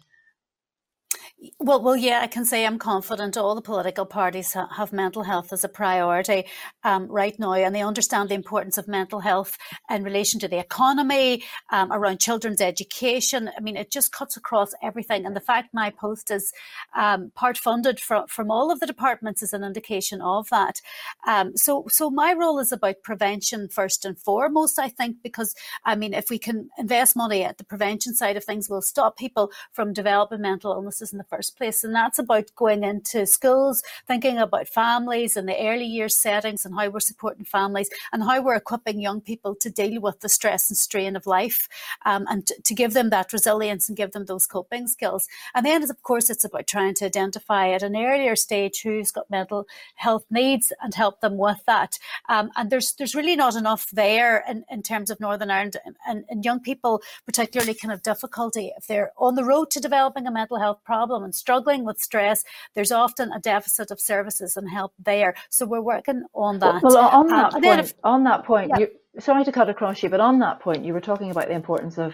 Well, 1.58 1.82
well, 1.82 1.96
yeah, 1.96 2.20
I 2.22 2.28
can 2.28 2.44
say 2.44 2.66
I'm 2.66 2.78
confident 2.78 3.38
all 3.38 3.56
the 3.56 3.62
political 3.62 4.06
parties 4.06 4.52
ha- 4.54 4.68
have 4.76 4.92
mental 4.92 5.24
health 5.24 5.54
as 5.54 5.64
a 5.64 5.70
priority 5.70 6.44
um, 6.84 7.08
right 7.08 7.38
now, 7.40 7.54
and 7.54 7.74
they 7.74 7.82
understand 7.82 8.28
the 8.28 8.36
importance 8.36 8.78
of 8.78 8.90
mental 8.90 9.22
health 9.22 9.58
in 9.90 10.04
relation 10.04 10.42
to 10.42 10.50
the 10.50 10.60
economy, 10.60 11.44
um, 11.72 11.94
around 11.94 12.20
children's 12.20 12.60
education. 12.60 13.50
I 13.58 13.62
mean, 13.62 13.78
it 13.78 13.90
just 13.90 14.12
cuts 14.12 14.36
across 14.36 14.74
everything. 14.84 15.26
And 15.26 15.34
the 15.34 15.40
fact 15.40 15.70
my 15.74 15.92
post 15.92 16.30
is 16.30 16.52
um, 16.94 17.32
part 17.36 17.58
funded 17.58 18.02
from, 18.02 18.28
from 18.28 18.52
all 18.52 18.70
of 18.70 18.82
the 18.82 18.88
departments 18.88 19.42
is 19.42 19.54
an 19.54 19.64
indication 19.64 20.20
of 20.22 20.50
that. 20.50 20.82
Um, 21.26 21.56
so, 21.56 21.86
so 21.88 22.10
my 22.10 22.34
role 22.34 22.60
is 22.60 22.74
about 22.74 23.02
prevention 23.02 23.70
first 23.70 24.04
and 24.04 24.20
foremost, 24.20 24.78
I 24.78 24.90
think, 24.90 25.18
because 25.24 25.56
I 25.86 25.96
mean, 25.96 26.14
if 26.14 26.30
we 26.30 26.38
can 26.38 26.70
invest 26.78 27.16
money 27.16 27.46
at 27.46 27.58
the 27.58 27.64
prevention 27.64 28.14
side 28.14 28.36
of 28.36 28.44
things, 28.44 28.70
we'll 28.70 28.82
stop 28.82 29.18
people 29.18 29.52
from 29.72 29.94
developing 29.94 30.42
mental 30.42 30.74
illnesses 30.74 31.14
in 31.14 31.18
the 31.18 31.29
first 31.30 31.58
place. 31.58 31.84
And 31.84 31.94
that's 31.94 32.20
about 32.20 32.56
going 32.56 32.84
into 32.84 33.26
schools, 33.26 33.84
thinking 34.08 34.38
about 34.38 34.68
families 34.68 35.38
and 35.38 35.48
the 35.48 35.60
early 35.60 35.86
years 35.86 36.16
settings 36.16 36.66
and 36.66 36.76
how 36.76 36.90
we're 36.90 37.00
supporting 37.00 37.46
families 37.46 37.90
and 38.12 38.24
how 38.24 38.42
we're 38.42 38.56
equipping 38.56 39.00
young 39.00 39.22
people 39.22 39.56
to 39.56 39.70
deal 39.70 40.02
with 40.02 40.20
the 40.20 40.30
stress 40.30 40.70
and 40.70 40.78
strain 40.78 41.16
of 41.16 41.26
life 41.26 41.68
um, 42.06 42.26
and 42.30 42.48
to, 42.48 42.62
to 42.64 42.74
give 42.74 42.94
them 42.94 43.10
that 43.10 43.34
resilience 43.34 43.88
and 43.88 43.98
give 43.98 44.12
them 44.12 44.26
those 44.26 44.48
coping 44.48 44.88
skills. 44.88 45.28
And 45.54 45.66
then, 45.66 45.84
of 45.84 46.04
course, 46.04 46.30
it's 46.30 46.46
about 46.46 46.68
trying 46.68 46.96
to 46.96 47.06
identify 47.06 47.70
at 47.70 47.84
an 47.84 47.96
earlier 47.96 48.36
stage 48.36 48.82
who's 48.82 49.12
got 49.12 49.30
mental 49.30 49.68
health 49.96 50.26
needs 50.30 50.74
and 50.82 50.94
help 50.94 51.22
them 51.22 51.38
with 51.38 51.64
that. 51.66 51.98
Um, 52.28 52.52
and 52.56 52.70
there's 52.70 52.94
there's 52.94 53.16
really 53.16 53.36
not 53.36 53.56
enough 53.56 53.90
there 53.92 54.44
in, 54.48 54.66
in 54.70 54.82
terms 54.84 55.10
of 55.10 55.20
Northern 55.20 55.52
Ireland 55.52 55.78
and, 56.06 56.26
and 56.30 56.46
young 56.46 56.60
people 56.60 57.02
particularly 57.26 57.74
can 57.74 57.90
have 57.90 58.02
difficulty 58.02 58.72
if 58.78 58.88
they're 58.88 59.12
on 59.18 59.36
the 59.36 59.44
road 59.44 59.72
to 59.72 59.80
developing 59.80 60.28
a 60.28 60.32
mental 60.32 60.60
health 60.60 60.84
problem 60.84 61.19
problem 61.20 61.26
and 61.26 61.36
struggling 61.36 61.86
with 61.86 62.00
stress, 62.00 62.44
there's 62.76 62.92
often 62.92 63.32
a 63.32 63.40
deficit 63.40 63.92
of 63.92 64.00
services 64.00 64.58
and 64.58 64.70
help 64.70 64.94
there. 64.98 65.36
So 65.50 65.66
we're 65.66 65.82
working 65.82 66.24
on 66.34 66.60
that. 66.60 66.82
Well, 66.82 66.98
on 66.98 67.28
that 67.28 67.54
um, 67.54 67.62
point, 67.62 67.80
if, 67.80 67.94
on 68.04 68.24
that 68.24 68.46
point, 68.46 68.70
yeah. 68.70 68.80
you, 68.80 68.88
sorry 69.20 69.44
to 69.46 69.52
cut 69.52 69.70
across 69.70 70.04
you, 70.04 70.10
but 70.10 70.20
on 70.20 70.40
that 70.40 70.60
point, 70.60 70.86
you 70.86 70.94
were 70.94 71.02
talking 71.02 71.32
about 71.32 71.48
the 71.48 71.56
importance 71.56 71.98
of 71.98 72.14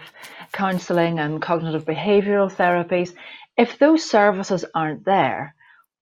counselling 0.52 1.18
and 1.18 1.40
cognitive 1.40 1.84
behavioural 1.84 2.52
therapies. 2.52 3.14
If 3.56 3.78
those 3.78 4.08
services 4.08 4.64
aren't 4.74 5.04
there, 5.04 5.54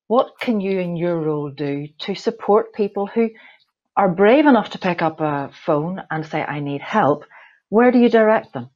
what 0.07 0.39
can 0.41 0.61
you 0.61 0.81
in 0.81 0.97
your 0.97 1.19
role 1.19 1.51
do 1.51 1.89
to 2.01 2.15
support 2.15 2.75
people 2.75 3.07
who 3.07 3.31
are 3.97 4.09
brave 4.09 4.47
enough 4.47 4.71
to 4.71 4.79
pick 4.79 5.03
up 5.03 5.21
a 5.21 5.51
phone 5.65 6.03
and 6.11 6.27
say, 6.27 6.43
I 6.43 6.61
need 6.61 6.83
help? 6.83 7.25
Where 7.69 7.91
do 7.91 7.99
you 7.99 8.09
direct 8.09 8.53
them? 8.53 8.71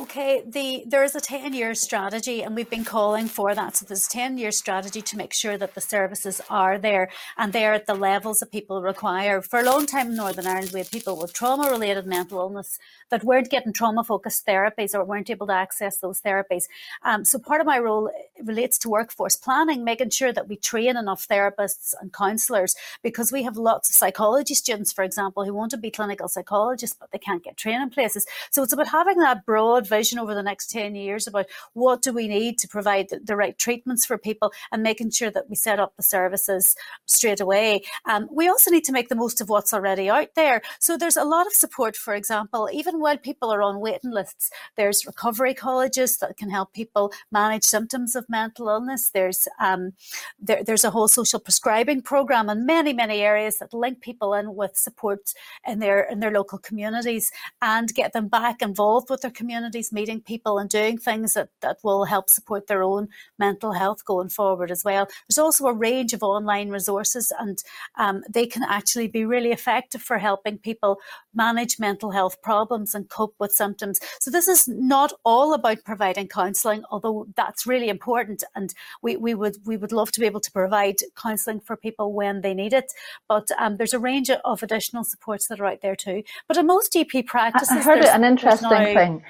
Okay, 0.00 0.42
the 0.46 0.82
there 0.86 1.04
is 1.04 1.14
a 1.14 1.20
10 1.20 1.52
year 1.52 1.74
strategy 1.74 2.42
and 2.42 2.56
we've 2.56 2.70
been 2.70 2.86
calling 2.86 3.28
for 3.28 3.54
that. 3.54 3.76
So 3.76 3.84
there's 3.84 4.06
a 4.06 4.10
10 4.10 4.38
year 4.38 4.50
strategy 4.50 5.02
to 5.02 5.16
make 5.18 5.34
sure 5.34 5.58
that 5.58 5.74
the 5.74 5.82
services 5.82 6.40
are 6.48 6.78
there 6.78 7.10
and 7.36 7.52
they're 7.52 7.74
at 7.74 7.84
the 7.84 7.94
levels 7.94 8.38
that 8.38 8.50
people 8.50 8.80
require. 8.80 9.42
For 9.42 9.60
a 9.60 9.62
long 9.62 9.84
time 9.84 10.06
in 10.06 10.16
Northern 10.16 10.46
Ireland, 10.46 10.70
we 10.72 10.80
had 10.80 10.90
people 10.90 11.18
with 11.18 11.34
trauma 11.34 11.68
related 11.68 12.06
mental 12.06 12.38
illness 12.38 12.78
that 13.10 13.24
weren't 13.24 13.50
getting 13.50 13.74
trauma 13.74 14.02
focused 14.02 14.46
therapies 14.46 14.94
or 14.94 15.04
weren't 15.04 15.28
able 15.28 15.48
to 15.48 15.52
access 15.52 15.98
those 15.98 16.22
therapies. 16.22 16.64
Um, 17.02 17.26
so 17.26 17.38
part 17.38 17.60
of 17.60 17.66
my 17.66 17.78
role 17.78 18.10
relates 18.42 18.78
to 18.78 18.88
workforce 18.88 19.36
planning, 19.36 19.84
making 19.84 20.10
sure 20.10 20.32
that 20.32 20.48
we 20.48 20.56
train 20.56 20.96
enough 20.96 21.28
therapists 21.28 21.92
and 22.00 22.10
counsellors 22.10 22.74
because 23.02 23.32
we 23.32 23.42
have 23.42 23.58
lots 23.58 23.90
of 23.90 23.96
psychology 23.96 24.54
students, 24.54 24.94
for 24.94 25.04
example, 25.04 25.44
who 25.44 25.52
want 25.52 25.72
to 25.72 25.76
be 25.76 25.90
clinical 25.90 26.28
psychologists, 26.28 26.96
but 26.98 27.10
they 27.10 27.18
can't 27.18 27.44
get 27.44 27.58
training 27.58 27.90
places. 27.90 28.24
So 28.50 28.62
it's 28.62 28.72
about 28.72 28.88
having 28.88 29.18
that 29.18 29.44
broad 29.44 29.89
vision 29.90 30.18
over 30.18 30.34
the 30.34 30.42
next 30.42 30.70
10 30.70 30.94
years 30.94 31.26
about 31.26 31.46
what 31.74 32.00
do 32.00 32.12
we 32.12 32.28
need 32.28 32.56
to 32.58 32.68
provide 32.68 33.08
the, 33.10 33.18
the 33.18 33.36
right 33.36 33.58
treatments 33.58 34.06
for 34.06 34.16
people 34.16 34.52
and 34.72 34.82
making 34.82 35.10
sure 35.10 35.30
that 35.30 35.50
we 35.50 35.56
set 35.56 35.78
up 35.78 35.94
the 35.96 36.02
services 36.02 36.74
straight 37.06 37.40
away. 37.40 37.82
Um, 38.08 38.28
we 38.30 38.48
also 38.48 38.70
need 38.70 38.84
to 38.84 38.92
make 38.92 39.08
the 39.08 39.14
most 39.14 39.40
of 39.40 39.48
what's 39.48 39.74
already 39.74 40.08
out 40.08 40.30
there. 40.34 40.62
So 40.78 40.96
there's 40.96 41.16
a 41.16 41.24
lot 41.24 41.46
of 41.46 41.52
support, 41.52 41.96
for 41.96 42.14
example, 42.14 42.70
even 42.72 43.00
while 43.00 43.18
people 43.18 43.52
are 43.52 43.62
on 43.62 43.80
waiting 43.80 44.10
lists, 44.10 44.50
there's 44.76 45.04
recovery 45.04 45.54
colleges 45.54 46.18
that 46.18 46.36
can 46.36 46.50
help 46.50 46.72
people 46.72 47.12
manage 47.30 47.64
symptoms 47.64 48.14
of 48.16 48.28
mental 48.28 48.68
illness. 48.68 49.10
There's 49.12 49.48
um, 49.60 49.92
there, 50.38 50.62
there's 50.64 50.84
a 50.84 50.90
whole 50.90 51.08
social 51.08 51.40
prescribing 51.40 52.02
program 52.02 52.48
in 52.48 52.64
many 52.64 52.92
many 52.92 53.20
areas 53.20 53.58
that 53.58 53.74
link 53.74 54.00
people 54.00 54.34
in 54.34 54.54
with 54.54 54.76
support 54.76 55.32
in 55.66 55.80
their 55.80 56.02
in 56.02 56.20
their 56.20 56.30
local 56.30 56.58
communities 56.58 57.30
and 57.60 57.92
get 57.94 58.12
them 58.12 58.28
back 58.28 58.62
involved 58.62 59.10
with 59.10 59.20
their 59.22 59.30
communities 59.80 59.92
meeting 59.92 60.20
people 60.20 60.58
and 60.58 60.70
doing 60.70 60.98
things 60.98 61.34
that, 61.34 61.48
that 61.60 61.78
will 61.82 62.04
help 62.04 62.30
support 62.30 62.66
their 62.66 62.82
own 62.82 63.08
mental 63.38 63.72
health 63.72 64.04
going 64.04 64.28
forward 64.28 64.70
as 64.70 64.84
well. 64.84 65.06
There's 65.28 65.38
also 65.38 65.66
a 65.66 65.72
range 65.72 66.12
of 66.12 66.22
online 66.22 66.70
resources, 66.70 67.32
and 67.38 67.62
um, 67.96 68.22
they 68.28 68.46
can 68.46 68.62
actually 68.62 69.08
be 69.08 69.24
really 69.24 69.52
effective 69.52 70.02
for 70.02 70.18
helping 70.18 70.58
people 70.58 70.98
manage 71.34 71.78
mental 71.78 72.10
health 72.10 72.40
problems 72.42 72.94
and 72.94 73.08
cope 73.08 73.34
with 73.38 73.52
symptoms. 73.52 73.98
So, 74.20 74.30
this 74.30 74.48
is 74.48 74.68
not 74.68 75.12
all 75.24 75.54
about 75.54 75.84
providing 75.84 76.28
counselling, 76.28 76.84
although 76.90 77.26
that's 77.36 77.66
really 77.66 77.88
important, 77.88 78.44
and 78.54 78.74
we, 79.02 79.16
we 79.16 79.34
would 79.34 79.56
we 79.66 79.76
would 79.76 79.92
love 79.92 80.10
to 80.12 80.20
be 80.20 80.26
able 80.26 80.40
to 80.40 80.52
provide 80.52 80.96
counselling 81.16 81.60
for 81.60 81.76
people 81.76 82.12
when 82.12 82.40
they 82.40 82.54
need 82.54 82.72
it. 82.72 82.92
But 83.28 83.48
um, 83.58 83.76
there's 83.76 83.94
a 83.94 83.98
range 83.98 84.30
of 84.30 84.62
additional 84.62 85.04
supports 85.04 85.48
that 85.48 85.60
are 85.60 85.66
out 85.66 85.80
there 85.82 85.96
too. 85.96 86.22
But 86.48 86.56
in 86.56 86.66
most 86.66 86.92
GP 86.92 87.26
practices, 87.26 87.70
I 87.70 87.82
heard 87.82 88.04
an 88.04 88.24
interesting 88.24 88.68
thing 88.68 89.22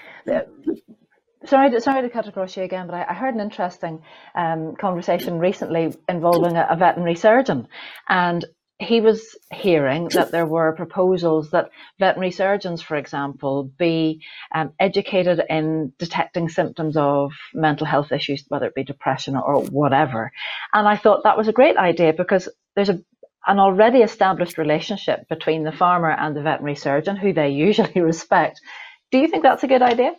sorry, 1.44 1.70
to, 1.70 1.80
sorry 1.80 2.02
to 2.02 2.10
cut 2.10 2.28
across 2.28 2.56
you 2.56 2.62
again, 2.62 2.86
but 2.86 2.94
I, 2.94 3.06
I 3.10 3.14
heard 3.14 3.34
an 3.34 3.40
interesting 3.40 4.02
um, 4.34 4.76
conversation 4.76 5.38
recently 5.38 5.94
involving 6.08 6.56
a, 6.56 6.66
a, 6.70 6.76
veterinary 6.76 7.16
surgeon, 7.16 7.68
and 8.08 8.44
he 8.78 9.02
was 9.02 9.36
hearing 9.52 10.08
that 10.08 10.30
there 10.30 10.46
were 10.46 10.72
proposals 10.74 11.50
that 11.50 11.70
veterinary 11.98 12.30
surgeons, 12.30 12.80
for 12.80 12.96
example, 12.96 13.70
be 13.78 14.22
um, 14.54 14.72
educated 14.80 15.40
in 15.50 15.92
detecting 15.98 16.48
symptoms 16.48 16.96
of 16.96 17.32
mental 17.52 17.86
health 17.86 18.10
issues, 18.10 18.44
whether 18.48 18.66
it 18.66 18.74
be 18.74 18.84
depression 18.84 19.36
or 19.36 19.62
whatever. 19.64 20.32
And 20.72 20.88
I 20.88 20.96
thought 20.96 21.24
that 21.24 21.36
was 21.36 21.46
a 21.46 21.52
great 21.52 21.76
idea 21.76 22.14
because 22.14 22.48
there's 22.74 22.88
a 22.88 23.02
an 23.46 23.58
already 23.58 24.00
established 24.00 24.58
relationship 24.58 25.28
between 25.28 25.64
the 25.64 25.72
farmer 25.72 26.10
and 26.10 26.36
the 26.36 26.42
veterinary 26.42 26.76
surgeon, 26.76 27.16
who 27.16 27.32
they 27.32 27.50
usually 27.50 28.00
respect. 28.00 28.60
Do 29.10 29.18
you 29.18 29.28
think 29.28 29.42
that's 29.42 29.62
a 29.64 29.68
good 29.68 29.82
idea? 29.82 30.12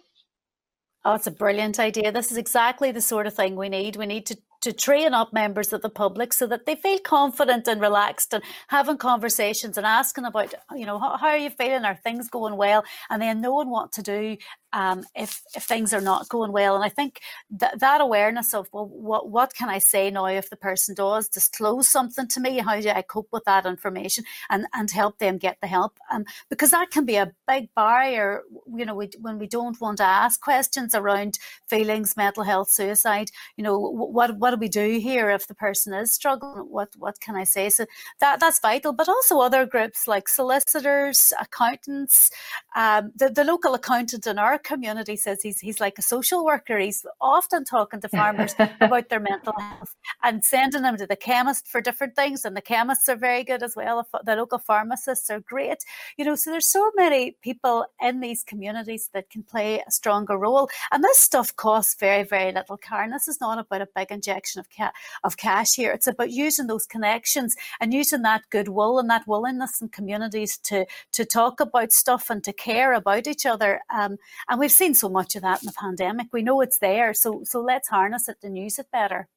Oh, 1.04 1.15
it's 1.15 1.27
a 1.27 1.32
brilliant 1.32 1.80
idea. 1.80 2.12
This 2.12 2.32
is 2.32 2.38
exactly 2.38 2.91
the 2.91 3.01
sort 3.01 3.25
of 3.25 3.34
thing 3.34 3.56
we 3.56 3.69
need. 3.69 3.95
We 3.95 4.06
need 4.06 4.27
to, 4.27 4.38
to 4.62 4.71
train 4.71 5.15
up 5.15 5.34
members 5.34 5.73
of 5.73 5.82
the 5.82 5.89
public 5.89 6.32
so 6.32 6.45
that 6.47 6.67
they 6.67 6.75
feel 6.75 6.99
confident 6.99 7.67
and 7.67 7.82
relaxed 7.82 8.34
and 8.34 8.43
having 8.67 8.97
conversations 8.97 9.77
and 9.77 9.86
asking 9.86 10.25
about, 10.25 10.54
you 10.75 10.86
know, 10.86 10.99
how, 10.99 11.17
how 11.17 11.27
are 11.30 11.38
you 11.38 11.49
feeling? 11.49 11.86
Are 11.86 11.95
things 11.95 12.30
going 12.30 12.56
well? 12.56 12.84
And 13.10 13.19
then 13.19 13.41
knowing 13.41 13.69
what 13.69 13.91
to 13.93 14.04
do 14.04 14.38
um, 14.73 15.03
if 15.15 15.41
if 15.55 15.63
things 15.63 15.93
are 15.93 16.01
not 16.01 16.29
going 16.29 16.51
well. 16.51 16.75
And 16.75 16.84
I 16.84 16.89
think 16.89 17.19
that 17.51 17.79
that 17.79 18.01
awareness 18.01 18.53
of 18.53 18.67
well, 18.71 18.88
what 18.88 19.29
what 19.29 19.53
can 19.53 19.69
I 19.69 19.79
say 19.79 20.10
now 20.10 20.25
if 20.25 20.49
the 20.49 20.55
person 20.55 20.95
does 20.95 21.27
disclose 21.27 21.88
something 21.88 22.27
to 22.27 22.39
me? 22.39 22.60
How 22.60 22.79
do 22.79 22.89
I 22.89 23.01
cope 23.01 23.29
with 23.31 23.43
that 23.45 23.65
information 23.65 24.23
and 24.49 24.65
and 24.73 24.89
help 24.89 25.17
them 25.17 25.38
get 25.38 25.57
the 25.62 25.67
help? 25.67 25.99
Um, 26.12 26.25
because 26.49 26.71
that 26.71 26.91
can 26.91 27.05
be 27.05 27.15
a 27.15 27.31
big 27.47 27.73
barrier. 27.75 28.43
You 28.73 28.86
know, 28.86 28.95
we, 28.95 29.10
when 29.19 29.38
we 29.38 29.47
don't 29.47 29.79
want 29.81 29.97
to 29.97 30.03
ask 30.03 30.39
questions 30.41 30.95
around 30.95 31.39
feelings, 31.67 32.15
mental 32.17 32.43
health, 32.43 32.69
suicide. 32.69 33.31
You 33.57 33.63
know, 33.63 33.77
what 33.77 34.38
what 34.38 34.51
do 34.51 34.57
we 34.57 34.69
do 34.69 34.99
here 34.99 35.29
if 35.29 35.47
the 35.47 35.55
person 35.55 35.93
is 35.93 36.13
struggling? 36.13 36.65
What 36.69 36.89
what 36.97 37.19
can 37.19 37.36
I 37.36 37.43
say? 37.43 37.69
So 37.69 37.86
that 38.19 38.39
that's 38.39 38.60
vital. 38.60 38.93
But 38.93 39.10
also 39.10 39.39
other 39.39 39.65
groups 39.65 40.07
like 40.07 40.29
solicitors, 40.29 41.34
accountants, 41.39 42.31
um, 42.75 43.12
the 43.15 43.29
the 43.29 43.43
local 43.43 43.73
accountant 43.73 44.27
in 44.27 44.39
our 44.39 44.61
community 44.62 45.15
says 45.15 45.41
he's 45.41 45.60
he's 45.60 45.80
like 45.80 45.97
a 45.97 46.02
social 46.02 46.45
worker. 46.45 46.78
He's 46.78 47.06
often 47.19 47.65
talking 47.65 48.02
to 48.02 48.10
farmers 48.10 48.56
about 48.82 49.10
their 49.10 49.19
mental 49.19 49.54
health 49.60 49.95
and 50.24 50.43
sending 50.43 50.82
them 50.84 50.97
to 50.97 51.08
the 51.08 51.15
chemist 51.15 51.67
for 51.67 51.82
different 51.82 52.15
things. 52.15 52.45
And 52.45 52.56
the 52.56 52.62
chemists 52.62 53.10
are 53.10 53.15
very 53.15 53.43
good 53.43 53.63
as 53.63 53.76
well. 53.76 54.08
The 54.24 54.36
local 54.36 54.60
pharmacists 54.60 55.30
are 55.30 55.39
great. 55.39 55.80
You 56.17 56.26
know, 56.26 56.36
so 56.36 56.52
there's 56.52 56.67
so 56.67 56.91
many 56.95 57.38
people 57.41 57.86
in 58.02 58.19
these 58.19 58.43
communities 58.43 59.10
that 59.13 59.30
can 59.30 59.43
play 59.43 59.84
a 59.86 59.91
stronger 59.91 60.38
role. 60.38 60.69
And 60.91 61.04
this 61.04 61.17
stuff 61.19 61.56
costs 61.56 61.95
very 61.95 62.24
very 62.24 62.52
little. 62.52 62.78
Karen, 62.78 63.12
this 63.12 63.28
is 63.28 63.41
not 63.41 63.60
about 63.60 63.82
a 63.82 63.88
big 63.95 64.12
injection 64.12 64.60
of 64.60 64.67
ca- 64.76 64.93
of 65.24 65.38
cash 65.38 65.76
here. 65.76 65.91
It's 65.91 66.08
about 66.08 66.32
using 66.32 66.67
those 66.67 66.86
connections 66.86 67.56
and 67.80 67.93
using 67.93 68.21
that 68.24 68.43
goodwill 68.50 69.00
and 69.00 69.10
that 69.10 69.28
willingness 69.28 69.82
in 69.82 69.89
communities 69.89 70.58
to 70.58 70.86
to 71.13 71.26
talk 71.26 71.60
about 71.60 71.91
stuff 71.91 72.30
and 72.30 72.43
to 72.43 72.54
care 72.54 72.93
about 72.93 73.28
each 73.28 73.45
other. 73.45 73.82
Um, 73.93 74.17
and 74.51 74.59
we've 74.59 74.71
seen 74.71 74.93
so 74.93 75.07
much 75.07 75.37
of 75.37 75.43
that 75.43 75.63
in 75.63 75.67
the 75.67 75.73
pandemic. 75.79 76.27
We 76.33 76.43
know 76.43 76.59
it's 76.59 76.77
there, 76.79 77.13
so 77.13 77.41
so 77.45 77.61
let's 77.61 77.87
harness 77.87 78.27
it 78.27 78.37
and 78.43 78.57
use 78.57 78.77
it 78.77 78.87
better. 78.91 79.29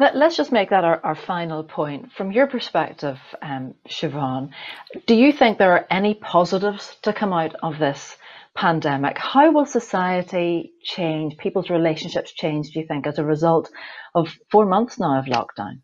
Let, 0.00 0.16
us 0.16 0.36
just 0.36 0.50
make 0.50 0.70
that 0.70 0.82
our, 0.82 0.98
our, 1.04 1.14
final 1.14 1.62
point. 1.62 2.10
From 2.12 2.32
your 2.32 2.46
perspective, 2.46 3.18
um, 3.42 3.74
Siobhan, 3.86 4.48
do 5.06 5.14
you 5.14 5.30
think 5.30 5.58
there 5.58 5.72
are 5.72 5.86
any 5.90 6.14
positives 6.14 6.96
to 7.02 7.12
come 7.12 7.34
out 7.34 7.54
of 7.62 7.78
this 7.78 8.16
pandemic? 8.56 9.18
How 9.18 9.52
will 9.52 9.66
society 9.66 10.72
change, 10.82 11.36
people's 11.36 11.68
relationships 11.68 12.32
change, 12.32 12.70
do 12.70 12.80
you 12.80 12.86
think, 12.86 13.06
as 13.06 13.18
a 13.18 13.24
result 13.24 13.70
of 14.14 14.34
four 14.50 14.64
months 14.64 14.98
now 14.98 15.18
of 15.18 15.26
lockdown? 15.26 15.82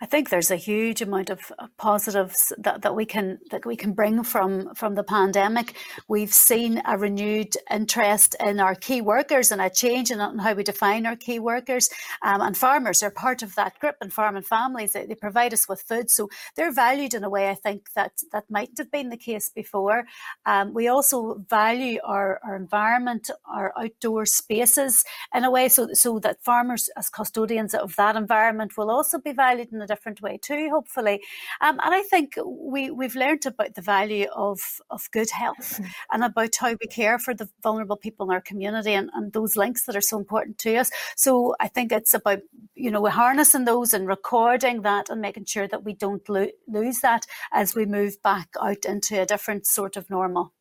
I 0.00 0.06
think 0.06 0.30
there's 0.30 0.52
a 0.52 0.56
huge 0.56 1.02
amount 1.02 1.28
of 1.28 1.52
positives 1.76 2.52
that, 2.58 2.82
that 2.82 2.94
we 2.94 3.04
can 3.04 3.40
that 3.50 3.66
we 3.66 3.74
can 3.74 3.94
bring 3.94 4.22
from 4.22 4.72
from 4.76 4.94
the 4.94 5.02
pandemic. 5.02 5.74
We've 6.06 6.32
seen 6.32 6.80
a 6.84 6.96
renewed 6.96 7.56
interest 7.68 8.36
in 8.38 8.60
our 8.60 8.76
key 8.76 9.00
workers 9.00 9.50
and 9.50 9.60
a 9.60 9.68
change 9.68 10.12
in 10.12 10.20
how 10.20 10.54
we 10.54 10.62
define 10.62 11.04
our 11.04 11.16
key 11.16 11.40
workers. 11.40 11.90
Um, 12.22 12.40
and 12.42 12.56
farmers 12.56 13.02
are 13.02 13.10
part 13.10 13.42
of 13.42 13.56
that 13.56 13.80
group, 13.80 13.96
and 14.00 14.12
farming 14.12 14.44
families 14.44 14.92
they, 14.92 15.04
they, 15.04 15.16
provide 15.16 15.52
us 15.52 15.68
with 15.68 15.82
food, 15.82 16.10
so 16.10 16.28
they're 16.54 16.72
valued 16.72 17.12
in 17.12 17.24
a 17.24 17.28
way 17.28 17.50
I 17.50 17.56
think 17.56 17.92
that 17.94 18.22
that 18.30 18.44
mightn't 18.48 18.78
have 18.78 18.92
been 18.92 19.08
the 19.08 19.16
case 19.16 19.48
before. 19.48 20.06
Um, 20.46 20.74
we 20.74 20.86
also 20.86 21.44
value 21.50 21.98
our, 22.04 22.38
our 22.44 22.54
environment, 22.54 23.30
our 23.46 23.72
outdoor 23.76 24.26
spaces 24.26 25.04
in 25.34 25.42
a 25.42 25.50
way, 25.50 25.68
so 25.68 25.88
so 25.92 26.20
that 26.20 26.44
farmers 26.44 26.88
as 26.96 27.08
custodians 27.08 27.74
of 27.74 27.96
that 27.96 28.14
environment 28.14 28.76
will 28.76 28.90
also 28.92 29.18
be 29.18 29.32
valued 29.32 29.72
in 29.72 29.82
a 29.82 29.87
different 29.88 30.22
way 30.22 30.38
too, 30.40 30.70
hopefully. 30.70 31.22
Um, 31.60 31.80
and 31.82 31.94
I 31.94 32.02
think 32.02 32.34
we, 32.46 32.90
we've 32.90 33.16
learned 33.16 33.46
about 33.46 33.74
the 33.74 33.82
value 33.82 34.26
of, 34.34 34.60
of 34.90 35.10
good 35.10 35.30
health 35.30 35.74
mm-hmm. 35.74 35.84
and 36.12 36.24
about 36.24 36.54
how 36.60 36.76
we 36.80 36.86
care 36.86 37.18
for 37.18 37.34
the 37.34 37.48
vulnerable 37.62 37.96
people 37.96 38.26
in 38.26 38.34
our 38.34 38.40
community 38.40 38.92
and, 38.92 39.10
and 39.14 39.32
those 39.32 39.56
links 39.56 39.84
that 39.86 39.96
are 39.96 40.00
so 40.00 40.18
important 40.18 40.58
to 40.58 40.76
us. 40.76 40.90
So 41.16 41.54
I 41.58 41.68
think 41.68 41.90
it's 41.90 42.14
about, 42.14 42.40
you 42.74 42.90
know, 42.90 43.04
harnessing 43.06 43.64
those 43.64 43.94
and 43.94 44.06
recording 44.06 44.82
that 44.82 45.08
and 45.10 45.20
making 45.20 45.46
sure 45.46 45.66
that 45.68 45.84
we 45.84 45.94
don't 45.94 46.28
lo- 46.28 46.46
lose 46.66 47.00
that 47.00 47.26
as 47.52 47.74
we 47.74 47.86
move 47.86 48.22
back 48.22 48.48
out 48.60 48.84
into 48.84 49.20
a 49.20 49.26
different 49.26 49.66
sort 49.66 49.96
of 49.96 50.10
normal. 50.10 50.52